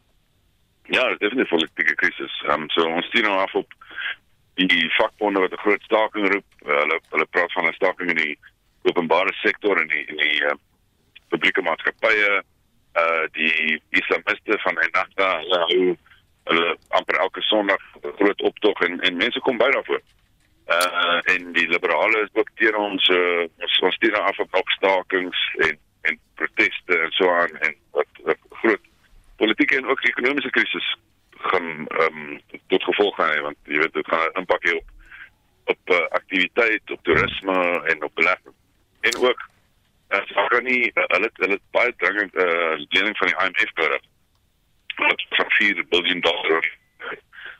[0.90, 2.34] Ja, is 'n politieke krisis.
[2.48, 3.70] Ehm um, so ons sien nou af op
[4.54, 6.48] die vakbonde wat 'n groot staking roep.
[6.66, 8.38] Uh, hulle hulle praat van 'n staking in die
[8.82, 10.54] openbare sektor en die in die uh,
[11.28, 12.42] publieke maatskappye.
[12.96, 15.96] Uh die islamiste van Ennahda, hulle hou
[16.44, 17.82] hulle amper elke Sondag
[18.18, 20.00] groot optog en en mense kom by daarvoor
[20.66, 25.42] uh en die liberale is ook teen ons uh, ons ons teen af op opstakings
[25.68, 28.84] en en proteste en so aan en wat, wat groot
[29.36, 30.96] politieke en ook ekonomiese krisis
[31.30, 34.94] gaan ehm um, tot gevolg hê want jy weet dit gaan 'n impak hê op
[35.66, 38.54] op uh, aktiwiteit op toerisme en op belegging.
[39.00, 39.48] En ook
[40.08, 43.72] as uh, ook nie uh, hulle hulle baie dringend eh uh, lening van die IMF
[43.74, 44.02] nodig.
[44.96, 46.70] Wat van 4 miljard dollar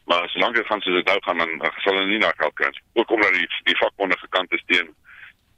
[0.06, 2.70] maar solank dit gaan soos dit nou gaan dan sal hulle nie na geld kry.
[2.92, 4.94] Ook omdat die die vakbonde gekant is teen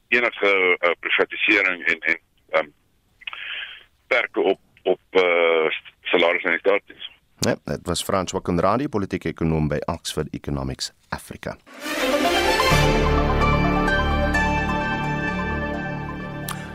[0.08, 2.18] enige uh, privatisering en en
[2.50, 2.72] ehm um,
[4.06, 5.70] perke op op uh,
[6.02, 7.10] salarisse en staatsdiens.
[7.38, 11.56] Ja, dit was Frans Wakenradi, politieke ekonom by Oxford Economics Africa.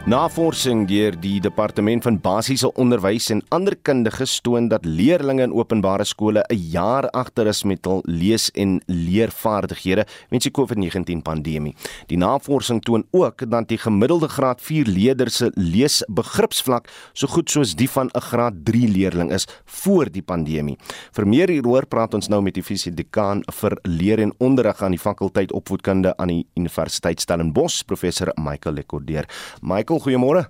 [0.04, 6.04] Navorsing deur die Departement van Basiese Onderwys en ander kundiges toon dat leerders in openbare
[6.04, 11.74] skole 'n jaar agter is met hul lees- en leervaardighede weens die COVID-19 pandemie.
[12.08, 17.74] Die navorsing toon ook dat die gemiddelde graad 4 leerder se leesbegripsvlak so goed soos
[17.74, 20.78] die van 'n graad 3 leerling is voor die pandemie.
[21.14, 25.00] Vir meer hieroor praat ons nou met die fisiedekaan vir leer en onderrig aan die
[25.00, 29.26] fakulteit opvoedkunde aan die Universiteit Stellenbosch, professor Michael Lekordeer.
[29.62, 30.50] Michael, goeiemôre.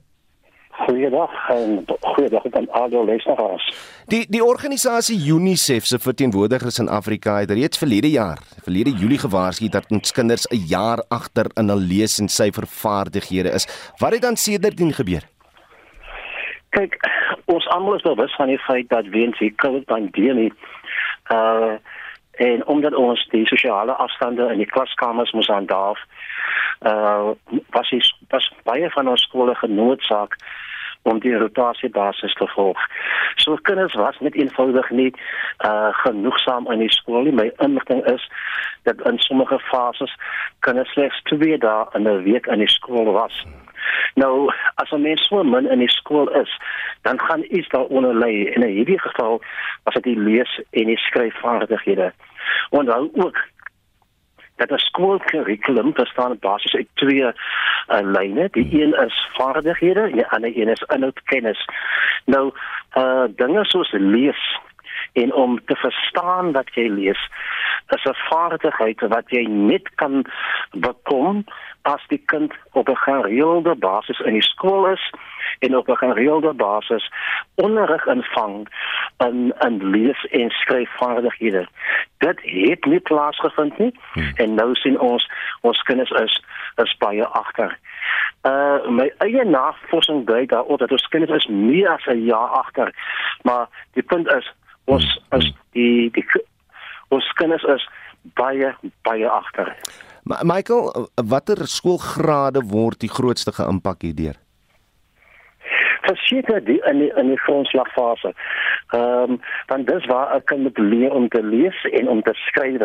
[0.74, 3.66] Goeiedag en goeiedag aan al die luisteraars.
[4.10, 9.70] Die die organisasie UNICEF se verteenwoordigers in Afrika het reeds verlede jaar, verlede Julie gewaarsku
[9.70, 13.68] dat ons kinders 'n jaar agter in hul lees- en syfervaardighede is.
[13.98, 15.24] Wat het dan sedertdien gebeur?
[16.70, 16.98] Kyk,
[17.46, 20.54] ons almal is bewus van die feit dat weens die COVID-pandemie
[21.32, 21.74] uh
[22.34, 26.23] en omdat ons die sosiale afstande in die klaskamers moes handhaaf, uh
[27.70, 30.38] was is was baie van ons skole genoodsaak
[31.04, 32.80] om die rotasiebasis te volg.
[33.36, 35.12] So kinders was net eenvoudig nie
[35.66, 37.36] uh genoegsaam in die skool nie.
[37.36, 38.30] My inligting is
[38.84, 40.16] dat in sommige fases
[40.60, 43.44] kinders slegs twee dae in 'n week in die skool was.
[44.16, 46.60] Nou, as 'n mens so min in die skool is,
[47.02, 48.54] dan gaan iets daaronder lê.
[48.56, 49.42] In 'n hierdie geval
[49.84, 52.14] was dit die lees en die skryfvaardighede.
[52.70, 53.38] Onthou ook
[54.56, 57.32] dat 'n skoolkurrikulum bestaan basies uit twee uh,
[57.88, 58.48] lyne.
[58.52, 61.68] Die een is vaardighede en die ander een is inhoudkennis.
[62.26, 62.52] Nou,
[62.98, 64.60] uh dinge soos lees
[65.14, 67.30] en om te verstaan wat jy lees
[67.96, 70.26] is 'n vaardigheid wat jy net kan
[70.72, 71.46] bekom
[71.84, 75.14] as die kind op 'n gereelde basis in die skool is
[75.60, 77.12] en op 'n gereelde basis
[77.56, 78.68] onderrig ontvang
[79.18, 81.68] in in lees en skryfvaardighede.
[82.18, 84.32] Dit het nie plaasgevind nie hmm.
[84.36, 85.30] en nou sien ons
[85.62, 86.44] ons kinders is
[86.76, 87.78] is baie agter.
[88.42, 92.94] Uh my eie navorsing dui daarop dat ons kinders is meer as 'n jaar agter.
[93.42, 95.40] Maar die punt is ons hmm.
[95.40, 96.26] is die die
[97.08, 97.90] ons kinders is
[98.22, 99.76] baie baie agter.
[100.24, 104.40] Michael, watter skoolgrade word die grootste geïmpak hierdeur?
[106.04, 108.34] verseker die in die, in die grondslagfase.
[108.94, 112.34] Ehm um, want dis waar ek kan met leer om te lees en om te
[112.34, 112.82] skryf.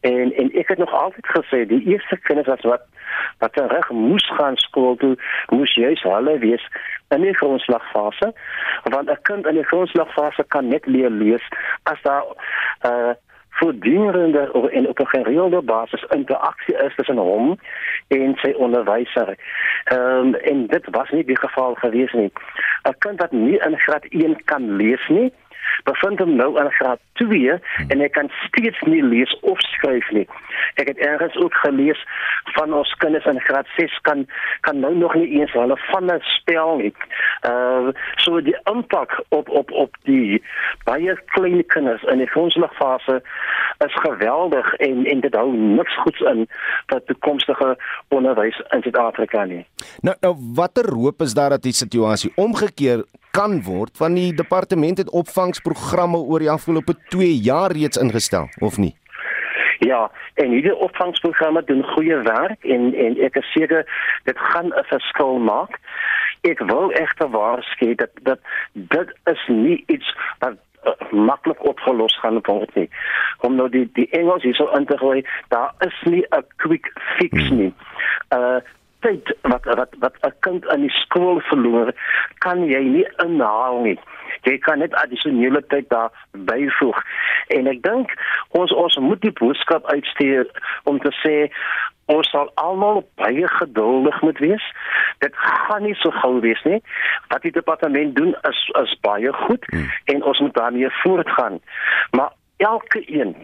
[0.00, 2.84] En en ek het nog altyd gesê die eerste kinders wat wat
[3.38, 5.16] wat reg moes gaan skool toe,
[5.50, 6.64] moes jy hulle wees
[7.14, 8.32] in die grondslagfase.
[8.84, 11.44] Want 'n kind in die grondslagfase kan net leer lees
[11.82, 12.24] as daar
[12.80, 13.14] eh uh,
[13.52, 17.58] voortdurende en op 'n gereelde basis interaksie is tussen hom
[18.08, 19.36] en sy onderwyser.
[19.84, 22.32] Ehm um, en dit was nie die geval gewees nie.
[22.82, 25.32] 'n Kind wat nie in graad 1 kan lees nie,
[25.84, 27.58] bevind hom nou in graad 2
[27.88, 30.26] en hy kan steeds nie lees of skryf nie.
[30.80, 32.00] Ek het ergens ook gelees
[32.56, 34.26] van ons kinders in graad 6 kan
[34.60, 36.94] kan nou nog nie eens hulle van 'n spel nie.
[37.48, 40.42] Uh so die impak op op op die
[40.84, 43.22] baie klein kinders in die grondslagfase
[43.86, 46.46] is geweldig en en dit hou niks goeds in
[46.86, 47.76] vir toekomstige
[48.08, 49.66] onderwys in Suid-Afrika nie.
[50.00, 54.98] Nou nou watter hoop is daar dat die situasie omgekeer kan word want die departement
[54.98, 58.94] het opvangsprogramme oor die afgelope 2 jaar reeds ingestel of nie?
[59.82, 63.86] Ja, en hierdie opvangsprogramme doen goeie werk en en ek is seker
[64.28, 65.80] dit gaan 'n verskil maak.
[66.40, 68.38] Ek wil egter waarsku dat dat
[68.72, 70.54] dit is nie iets wat
[70.86, 72.90] uh, maklik opgelos gaan word nie.
[73.40, 76.92] Om nou die die Engels hier so in te gooi, daar is nie 'n quick
[77.18, 77.74] fix nie.
[78.30, 78.60] Uh
[79.04, 81.92] tyd wat wat wat 'n kind in die skool verloor,
[82.38, 83.98] kan jy nie inhaal nie.
[84.42, 86.98] Jy kan net addisionele tyd daar byvoeg.
[87.48, 88.14] En ek dink
[88.48, 90.46] ons ons moet die boodskap uitstuur
[90.84, 91.50] om te sê
[92.10, 94.64] ons sal almal baie geduldig moet wees.
[95.18, 96.82] Dit gaan nie so gou wees nie.
[97.28, 99.90] Wat die departement doen is is baie goed hmm.
[100.04, 101.60] en ons moet daarmee voortgaan.
[102.10, 103.36] Maar elke een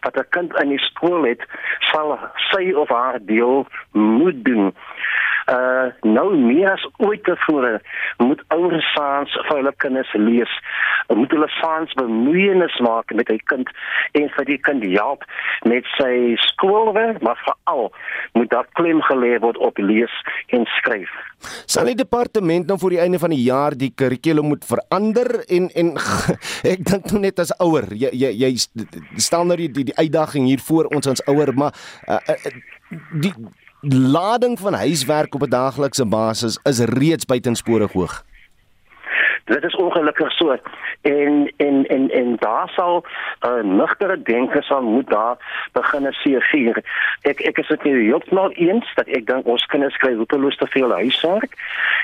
[0.00, 1.42] wat 'n kind in die skool het,
[1.78, 4.74] sal sy of haar deel moet doen
[5.48, 7.78] uh nou meer as ooit tevore
[8.22, 10.52] moet ouers saans vir hulle kinders lees.
[11.08, 13.70] Moet hulle saans bemoeienis maak met hy kind
[14.18, 15.24] en vir die kind help
[15.68, 17.88] met sy skoolwerk, maar veral
[18.36, 20.14] moet daar klem gelê word op lees
[20.54, 21.12] en skryf.
[21.70, 25.70] Sal die departement nou voor die einde van die jaar die kurrikulum moet verander en
[25.78, 25.94] en
[26.72, 28.50] ek dink nou net as ouer jy jy, jy
[29.16, 31.76] stel nou die die, die uitdaging hier voor ons as ouer maar
[32.08, 32.52] uh, uh,
[33.22, 33.32] die
[33.80, 38.24] lading van huiswerk op 'n daaglikse basis is reeds buitensporig hoog.
[39.48, 40.56] Dit is ongelukkig so.
[41.02, 43.04] En en en en daar sal
[43.46, 45.36] uh, nugtere denke sal moet daar
[45.72, 46.82] begin seëvier.
[47.22, 50.66] Ek ek is dit nie heeltemal eens dat ek dink ons kinders kry hopeloos te
[50.66, 51.56] veel huiswerk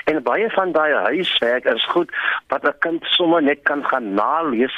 [0.05, 2.09] en baie van daai huiswerk is goed
[2.47, 4.77] wat 'n kind sommer net kan gaan nalees.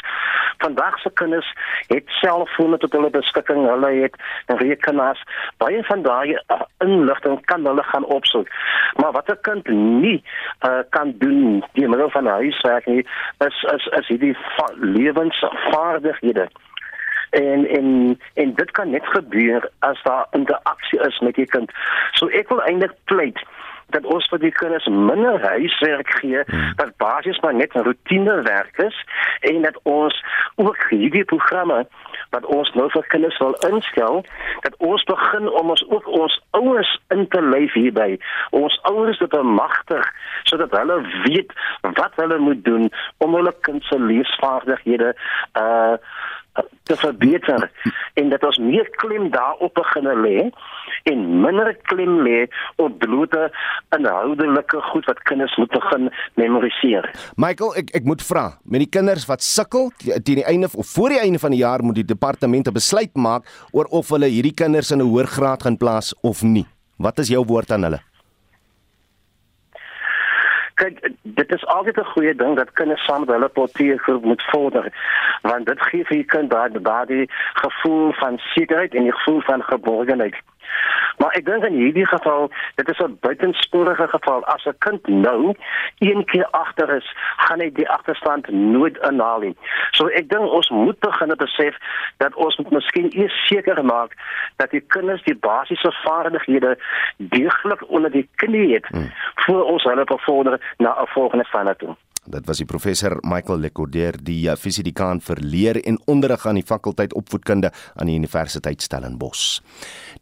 [0.58, 1.54] Vandag se kinders
[1.88, 3.68] het selfone tot hulle beskikking.
[3.68, 4.16] Hulle het
[4.46, 5.24] rekenaars.
[5.58, 8.48] Baie van daai uh, inligting kan hulle gaan opsoek.
[8.96, 9.68] Maar wat 'n kind
[10.02, 10.24] nie
[10.66, 12.28] uh, kan doen deur middel van
[12.62, 13.06] huiswerk nie,
[13.46, 14.38] is is is hierdie
[14.80, 16.50] lewensvaardighede
[17.30, 21.72] en en en dit kan net gebeur as daar interaksie is met die kind.
[22.14, 23.40] So ek wil eintlik pleit
[23.96, 26.44] dat ons vir die kinders minder huiswerk gee
[26.80, 29.06] wat basies maar net 'n rotine werk is
[29.40, 30.24] en dat ons
[30.56, 31.88] ook hierdie programme
[32.36, 34.24] wat ons nou vir kinders wil instel
[34.66, 38.18] dat ons begin om ons ook ons ouers in te lyf hierby.
[38.52, 40.12] Ons ouers te bemagtig
[40.50, 42.90] sodat hulle weet wat hulle moet doen
[43.24, 45.14] om hulle kind se leesvaardighede
[45.60, 45.98] uh
[46.88, 47.68] te verbeter
[48.20, 50.38] en dat ons meer klem daarop begin lê
[51.12, 52.46] en minder klem lê
[52.82, 53.50] op blote
[53.98, 57.10] inhoudelike goed wat kinders moet begin memoriseer.
[57.36, 61.16] Michael, ek ek moet vra, met die kinders wat sukkel teen die einde of voor
[61.16, 64.92] die einde van die jaar moet die departemente besluit maak oor of hulle hierdie kinders
[64.92, 66.66] in 'n hoër graad gaan plaas of nie.
[66.98, 68.07] Wat is jou woord aan hulle?
[70.82, 71.00] Kyk
[71.40, 74.92] dit is altyd 'n goeie ding dat kinders saam met hulle potjie moet vorder
[75.42, 77.28] want dit gee vir die kind daai daai
[77.64, 80.36] gevoel van sekerheid en die gevoel van geborgenheid.
[81.18, 84.46] Maar ek dink in hierdie geval, dit is 'n buitensporige geval.
[84.46, 85.54] As 'n kind nou
[86.00, 89.56] een keer agter is, gaan hy die agterstand nooit inhaal nie.
[89.92, 91.76] So ek dink ons moet begin besef
[92.18, 94.14] dat ons moet miskien eers seker maak
[94.56, 96.78] dat die kinders die basiese vaardighede
[97.18, 99.12] deeglik onder die knie het hmm.
[99.36, 101.96] voor ons hulle bevorder na 'n volgende fase toe.
[102.28, 106.66] Dit was die professor Michael Lecordier, die uh, fisiedikaan vir leer en onderrig aan die
[106.66, 109.62] fakulteit opvoedkunde aan die Universiteit Stellenbosch.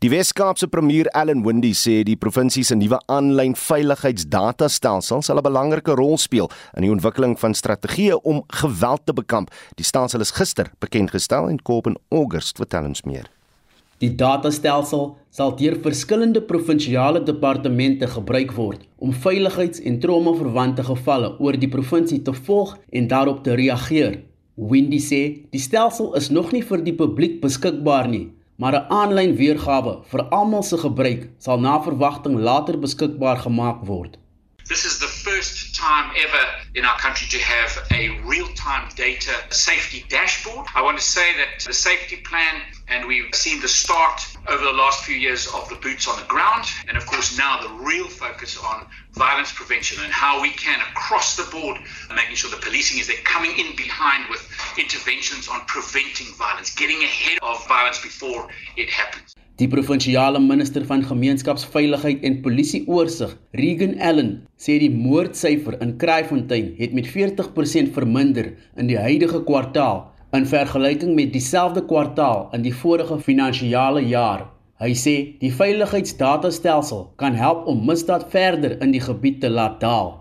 [0.06, 5.98] Die Wes-Kaapse premier Allan Windey sê die provinsie se nuwe aanlyn veiligheidsdatastelsel sal 'n belangrike
[5.98, 9.50] rol speel in die ontwikkeling van strategieë om geweld te bekamp.
[9.76, 13.35] Die stelsel is gister bekend gestel en Koop in August vertel ons meer.
[14.04, 21.56] Die datastelsel sal deur verskillende provinsiale departemente gebruik word om veiligheids- en traumaverwante gevalle oor
[21.62, 24.18] die provinsie te volg en daarop te reageer.
[24.56, 25.22] Windy sê
[25.52, 28.28] die stelsel is nog nie vir die publiek beskikbaar nie,
[28.60, 34.18] maar 'n aanlyn weergawe vir almal se gebruik sal na verwagting later beskikbaar gemaak word.
[34.68, 36.44] This is the first time ever
[36.74, 40.66] in our country to have a real-time data safety dashboard.
[40.74, 44.74] I want to say that the safety plan, and we've seen the start over the
[44.74, 48.08] last few years of the boots on the ground, and of course now the real
[48.08, 51.78] focus on violence prevention and how we can across the board
[52.16, 54.50] making sure the policing is there coming in behind with
[54.80, 59.36] interventions on preventing violence, getting ahead of violence before it happens.
[59.56, 66.74] Die provinsiale minister van gemeenskapsveiligheid en polisie oorsig, Regan Allen, sê die moordsyfer in Kraaifontein
[66.76, 70.02] het met 40% verminder in die huidige kwartaal
[70.36, 74.44] in vergelyking met dieselfde kwartaal in die vorige finansiële jaar.
[74.84, 80.18] Hy sê die veiligheidsdatastelsel kan help om misdaad verder in die gebied te laat daal.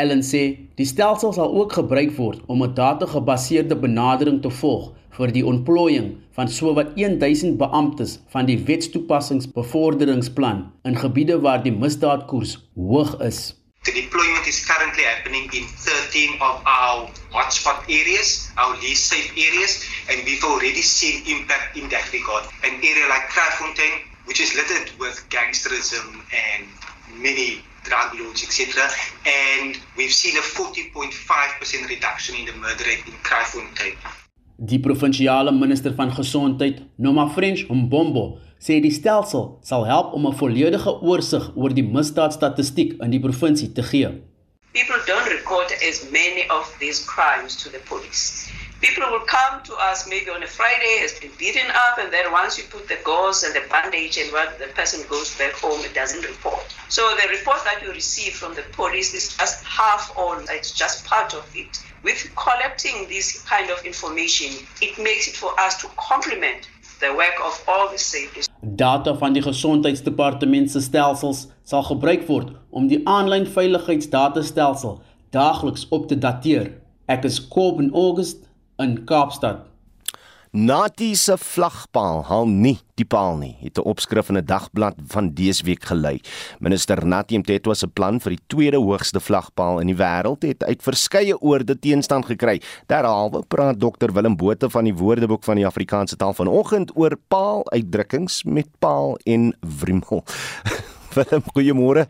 [0.00, 0.46] Allen sê
[0.80, 6.08] die stelsel sal ook gebruik word om 'n data-gebaseerde benadering te volg vir die ontplooiing
[6.36, 13.40] van sowat 1000 beamptes van die wetstoepassingsbevorderingsplan in gebiede waar die misdaadkoers hoog is.
[13.82, 19.86] The deployment is currently happening in 13 of our hotspot areas, our least safe areas,
[20.10, 22.44] and we've already seen impact in that regard.
[22.62, 26.68] An area like Kraaifontein, which is littered with gangsterism and
[27.22, 28.90] many drug lords, etc.,
[29.24, 33.96] and we've seen a 40.5% reduction in the murder rate in Kraaifontein.
[34.60, 40.34] Die provinsiale minister van gesondheid, Noma French Mbombo, sê die stelsel sal help om 'n
[40.34, 44.10] volledige oorsig oor die misdaadstatistiek in die provinsie te gee.
[44.72, 48.50] People don't record as many of these crimes to the police.
[48.80, 52.26] People will come to us maybe on a Friday, has been beaten up, and then
[52.32, 55.80] once you put the gauze and the bandage and what the person goes back home,
[55.84, 56.66] it doesn't report.
[56.88, 61.06] So the report that you receive from the police is just half on, it's just
[61.06, 61.78] part of it.
[62.02, 66.68] With collecting this kind of information, it makes it for us to complement
[67.00, 68.42] the work of all the safety.
[68.60, 74.98] Data van die gesondheidsdepartement se stelsels sal gebruik word om die aanlyn veiligheidsdatastelsel
[75.30, 76.72] daagliks op te dateer.
[77.06, 78.48] Ek is Kob in August
[78.82, 79.66] in Kaapstad.
[80.52, 85.34] Nati se vlagpaal haal nie die paal nie, het 'n opskrif in 'n dagblad van
[85.34, 86.20] dese week gelei.
[86.58, 90.82] Minister Nati Mtetwa se plan vir die tweede hoogste vlagpaal in die wêreld het uit
[90.82, 92.60] verskeie oorde teenstand gekry.
[92.86, 98.44] Derhalwe praat Dr Willem Botha van die Woordeboek van die Afrikaanse taal vanoggend oor paaluitdrukkings
[98.44, 100.24] met paal en wrimmel.
[101.14, 102.06] Willem, goeiemôre.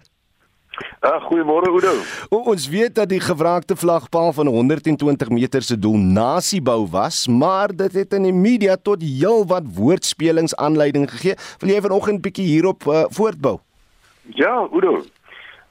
[1.01, 1.93] Uh, goeiemôre Oudo.
[2.31, 7.93] Ons weet dat die gevraagde vlagpaal van 120 meter se doel nasiebou was, maar dit
[7.93, 11.35] het in die media tot heelwat woordspelings aanleiding gegee.
[11.62, 13.59] Wil jy vanoggend bietjie hierop uh, voortbou?
[14.35, 15.03] Ja, Oudo.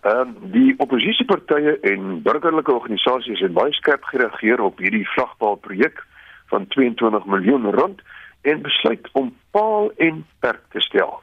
[0.02, 6.04] Ehm uh, die oppositiepartye en burgerlike organisasies het baie skerp gereageer op hierdie vlagpaal projek
[6.52, 8.02] van 22 miljoen rand
[8.42, 11.20] en besluit om paal en perk te stel.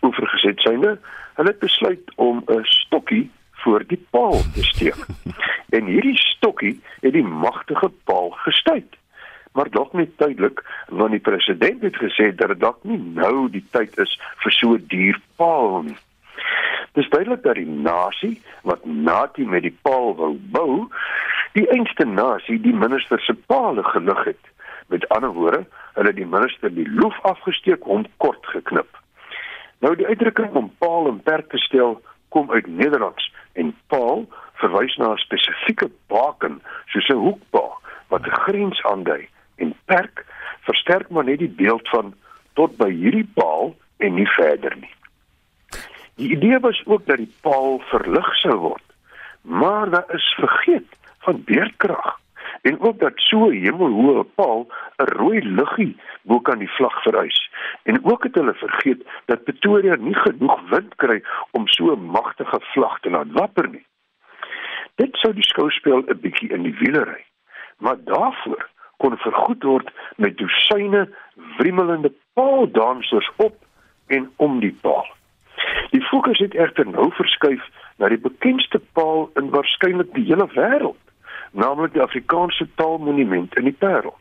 [0.00, 0.98] Oorgesit synde
[1.36, 5.06] Hulle het besluit om 'n stokkie voor die paal te steek.
[5.76, 8.96] en hierdie stokkie het die magtige paal gestuit.
[9.52, 13.64] Maar dalk nie tydelik, want die president het gesê dat dit dalk nie nou die
[13.70, 15.96] tyd is vir so 'n duur paal nie.
[16.92, 20.88] Dis duidelik dat die nasie wat natie met die paal wou bou,
[21.52, 24.44] die einste nasie die minister se paal gelig het.
[24.86, 28.88] Met ander woorde, hulle die minister die loef afgesteek hom kort geknip.
[29.84, 34.26] Nou die uitdrukking om paal en perk te stel kom uit Nederlands en paal
[34.60, 40.24] verwys na 'n spesifieke baken soos 'n hoekpaal wat 'n grens aandui en perk
[40.60, 42.14] versterk maar net die beeld van
[42.54, 44.94] tot by hierdie paal en nie verder nie.
[46.16, 48.82] Die idee was ook dat die paal verlig sou word.
[49.42, 52.16] Maar daar is vergeet van beerdkrag
[52.62, 54.66] en ook dat so hemelhoë paal
[54.98, 57.50] 'n rooi liggie bo kan die vlag verhuis.
[57.82, 62.60] En ook het hulle vergeet dat Pretoria nie genoeg wind kry om so 'n magtige
[62.60, 63.86] vlag te laat wapper nie.
[64.94, 67.24] Dit sou die skouspel 'n bietjie in die wiele ry.
[67.78, 71.08] Maar daarvoor kon vergoed word met dosyne
[71.56, 73.56] wrimmelende paaldansers op
[74.06, 75.06] en om die paal.
[75.90, 81.05] Die fokus het egter nou verskuif na die bekendste paal in waarskynlik die hele wêreld
[81.52, 84.14] naamlik die Afrikaanse Taalmonument in die Parel.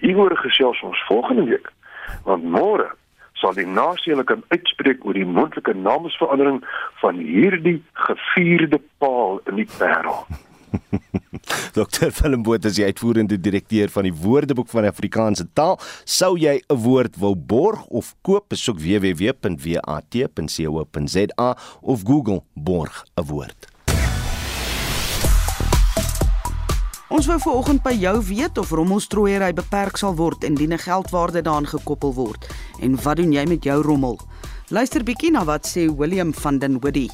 [0.00, 1.72] Hieroor gesels ons volgende week,
[2.24, 2.90] want môre
[3.42, 6.62] sal die nasie hulle kan uitspreek oor die moontlike naamsverandering
[7.02, 10.26] van hierdie gevierde paal in die Parel.
[11.76, 12.08] Dr.
[12.20, 15.76] Willem Botha is die uitvoerende direkteur van die Woordeboek van die Afrikaanse taal.
[16.04, 19.48] Sou jy 'n woord wou borg of koop, besoek www.wat.co.za
[21.80, 23.71] of Google borg 'n woord.
[27.12, 31.68] Ons wou vanoggend by jou weet of rommelstrooiery beperk sal word indien 'n geldwaarde daaraan
[31.68, 32.48] gekoppel word
[32.80, 34.16] en wat doen jy met jou rommel?
[34.68, 37.08] Luister bietjie na wat sê William van den Woody.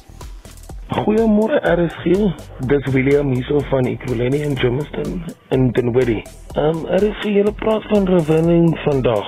[0.89, 2.33] Goeiemôre RSG.
[2.65, 6.23] Dis William hierso van Equilini in Germiston in Dinwiddie.
[6.55, 9.27] Ehm um, RSG hele praat van rewenning vandag.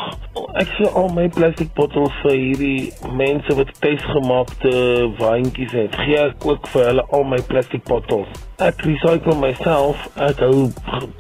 [0.58, 4.72] Ek sien al my plastiek bottels vir hierdie mense wat tuisgemaakte
[5.20, 6.00] wyntjies het.
[6.02, 8.42] Gee ek ook vir hulle al my plastiek bottels.
[8.58, 10.10] Ek recycle myself.
[10.18, 10.72] Ek hou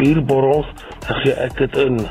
[0.01, 0.73] bierbottels.
[1.05, 2.01] Ek gee ek dit in.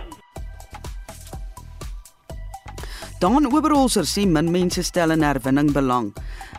[3.21, 6.07] Dan Oberholzer sê min mense stel in herwinning belang.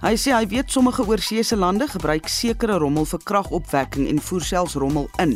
[0.03, 4.75] Hy sê hy weet sommige oorseese lande gebruik sekere rommel vir kragopwekking en voer selfs
[4.77, 5.33] rommel in.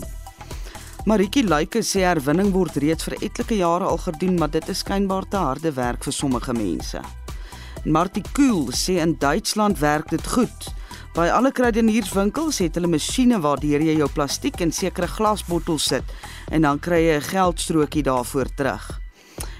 [1.09, 5.25] Maritjie Luike sê herwinning word reeds vir etlike jare al gedoen, maar dit is skynbaar
[5.25, 7.01] te harde werk vir sommige mense.
[7.85, 10.67] Martie Kool sê in Duitsland werk dit goed.
[11.17, 16.13] By alle kruidenierswinkels het hulle masjiene waardeur jy jou plastiek en sekere glasbottels sit
[16.51, 19.04] en dan kry jy 'n geldstrokie daarvoor terug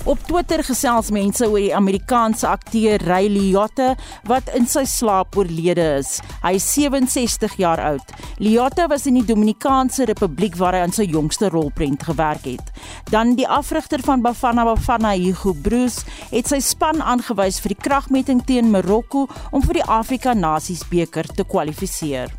[0.09, 3.91] Op Twitter gesels mense oor die Amerikaanse akteur Ray Liotta
[4.25, 6.15] wat in sy slaap oorlede is.
[6.41, 8.15] Hy is 67 jaar oud.
[8.41, 12.73] Liotta was in die Dominikaanse Republiek waar hy aan sy jongste rolprent gewerk het.
[13.13, 16.01] Dan die afrigter van Bafana Bafana, Hugo Broos,
[16.33, 21.29] het sy span aangewys vir die kragmeting teen Marokko om vir die Afrika Nasies beker
[21.37, 22.33] te kwalifiseer.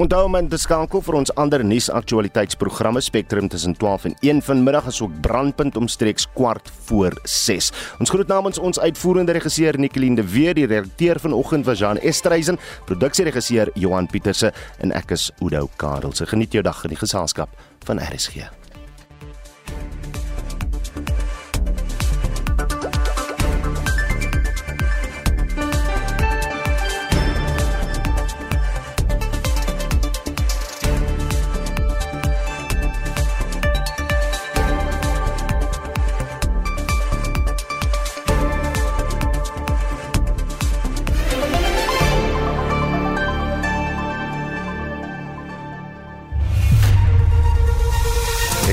[0.00, 5.02] Onthou om te skakel vir ons ander nuusaktualiteitsprogramme Spectrum tussen 12 en 1 vanmiddag as
[5.04, 7.68] ook brandpunt omstreeks kwart voor 6.
[8.00, 12.56] Ons groet namens ons uitvoerende regisseur Nicoline de Weer, die redakteur vanoggend was Jean Estreisen,
[12.88, 16.16] produksieregisseur Johan Pieterse en ek is Udo Karel.
[16.16, 17.52] Se geniet jou dag in die geselskap
[17.84, 18.61] van RSG.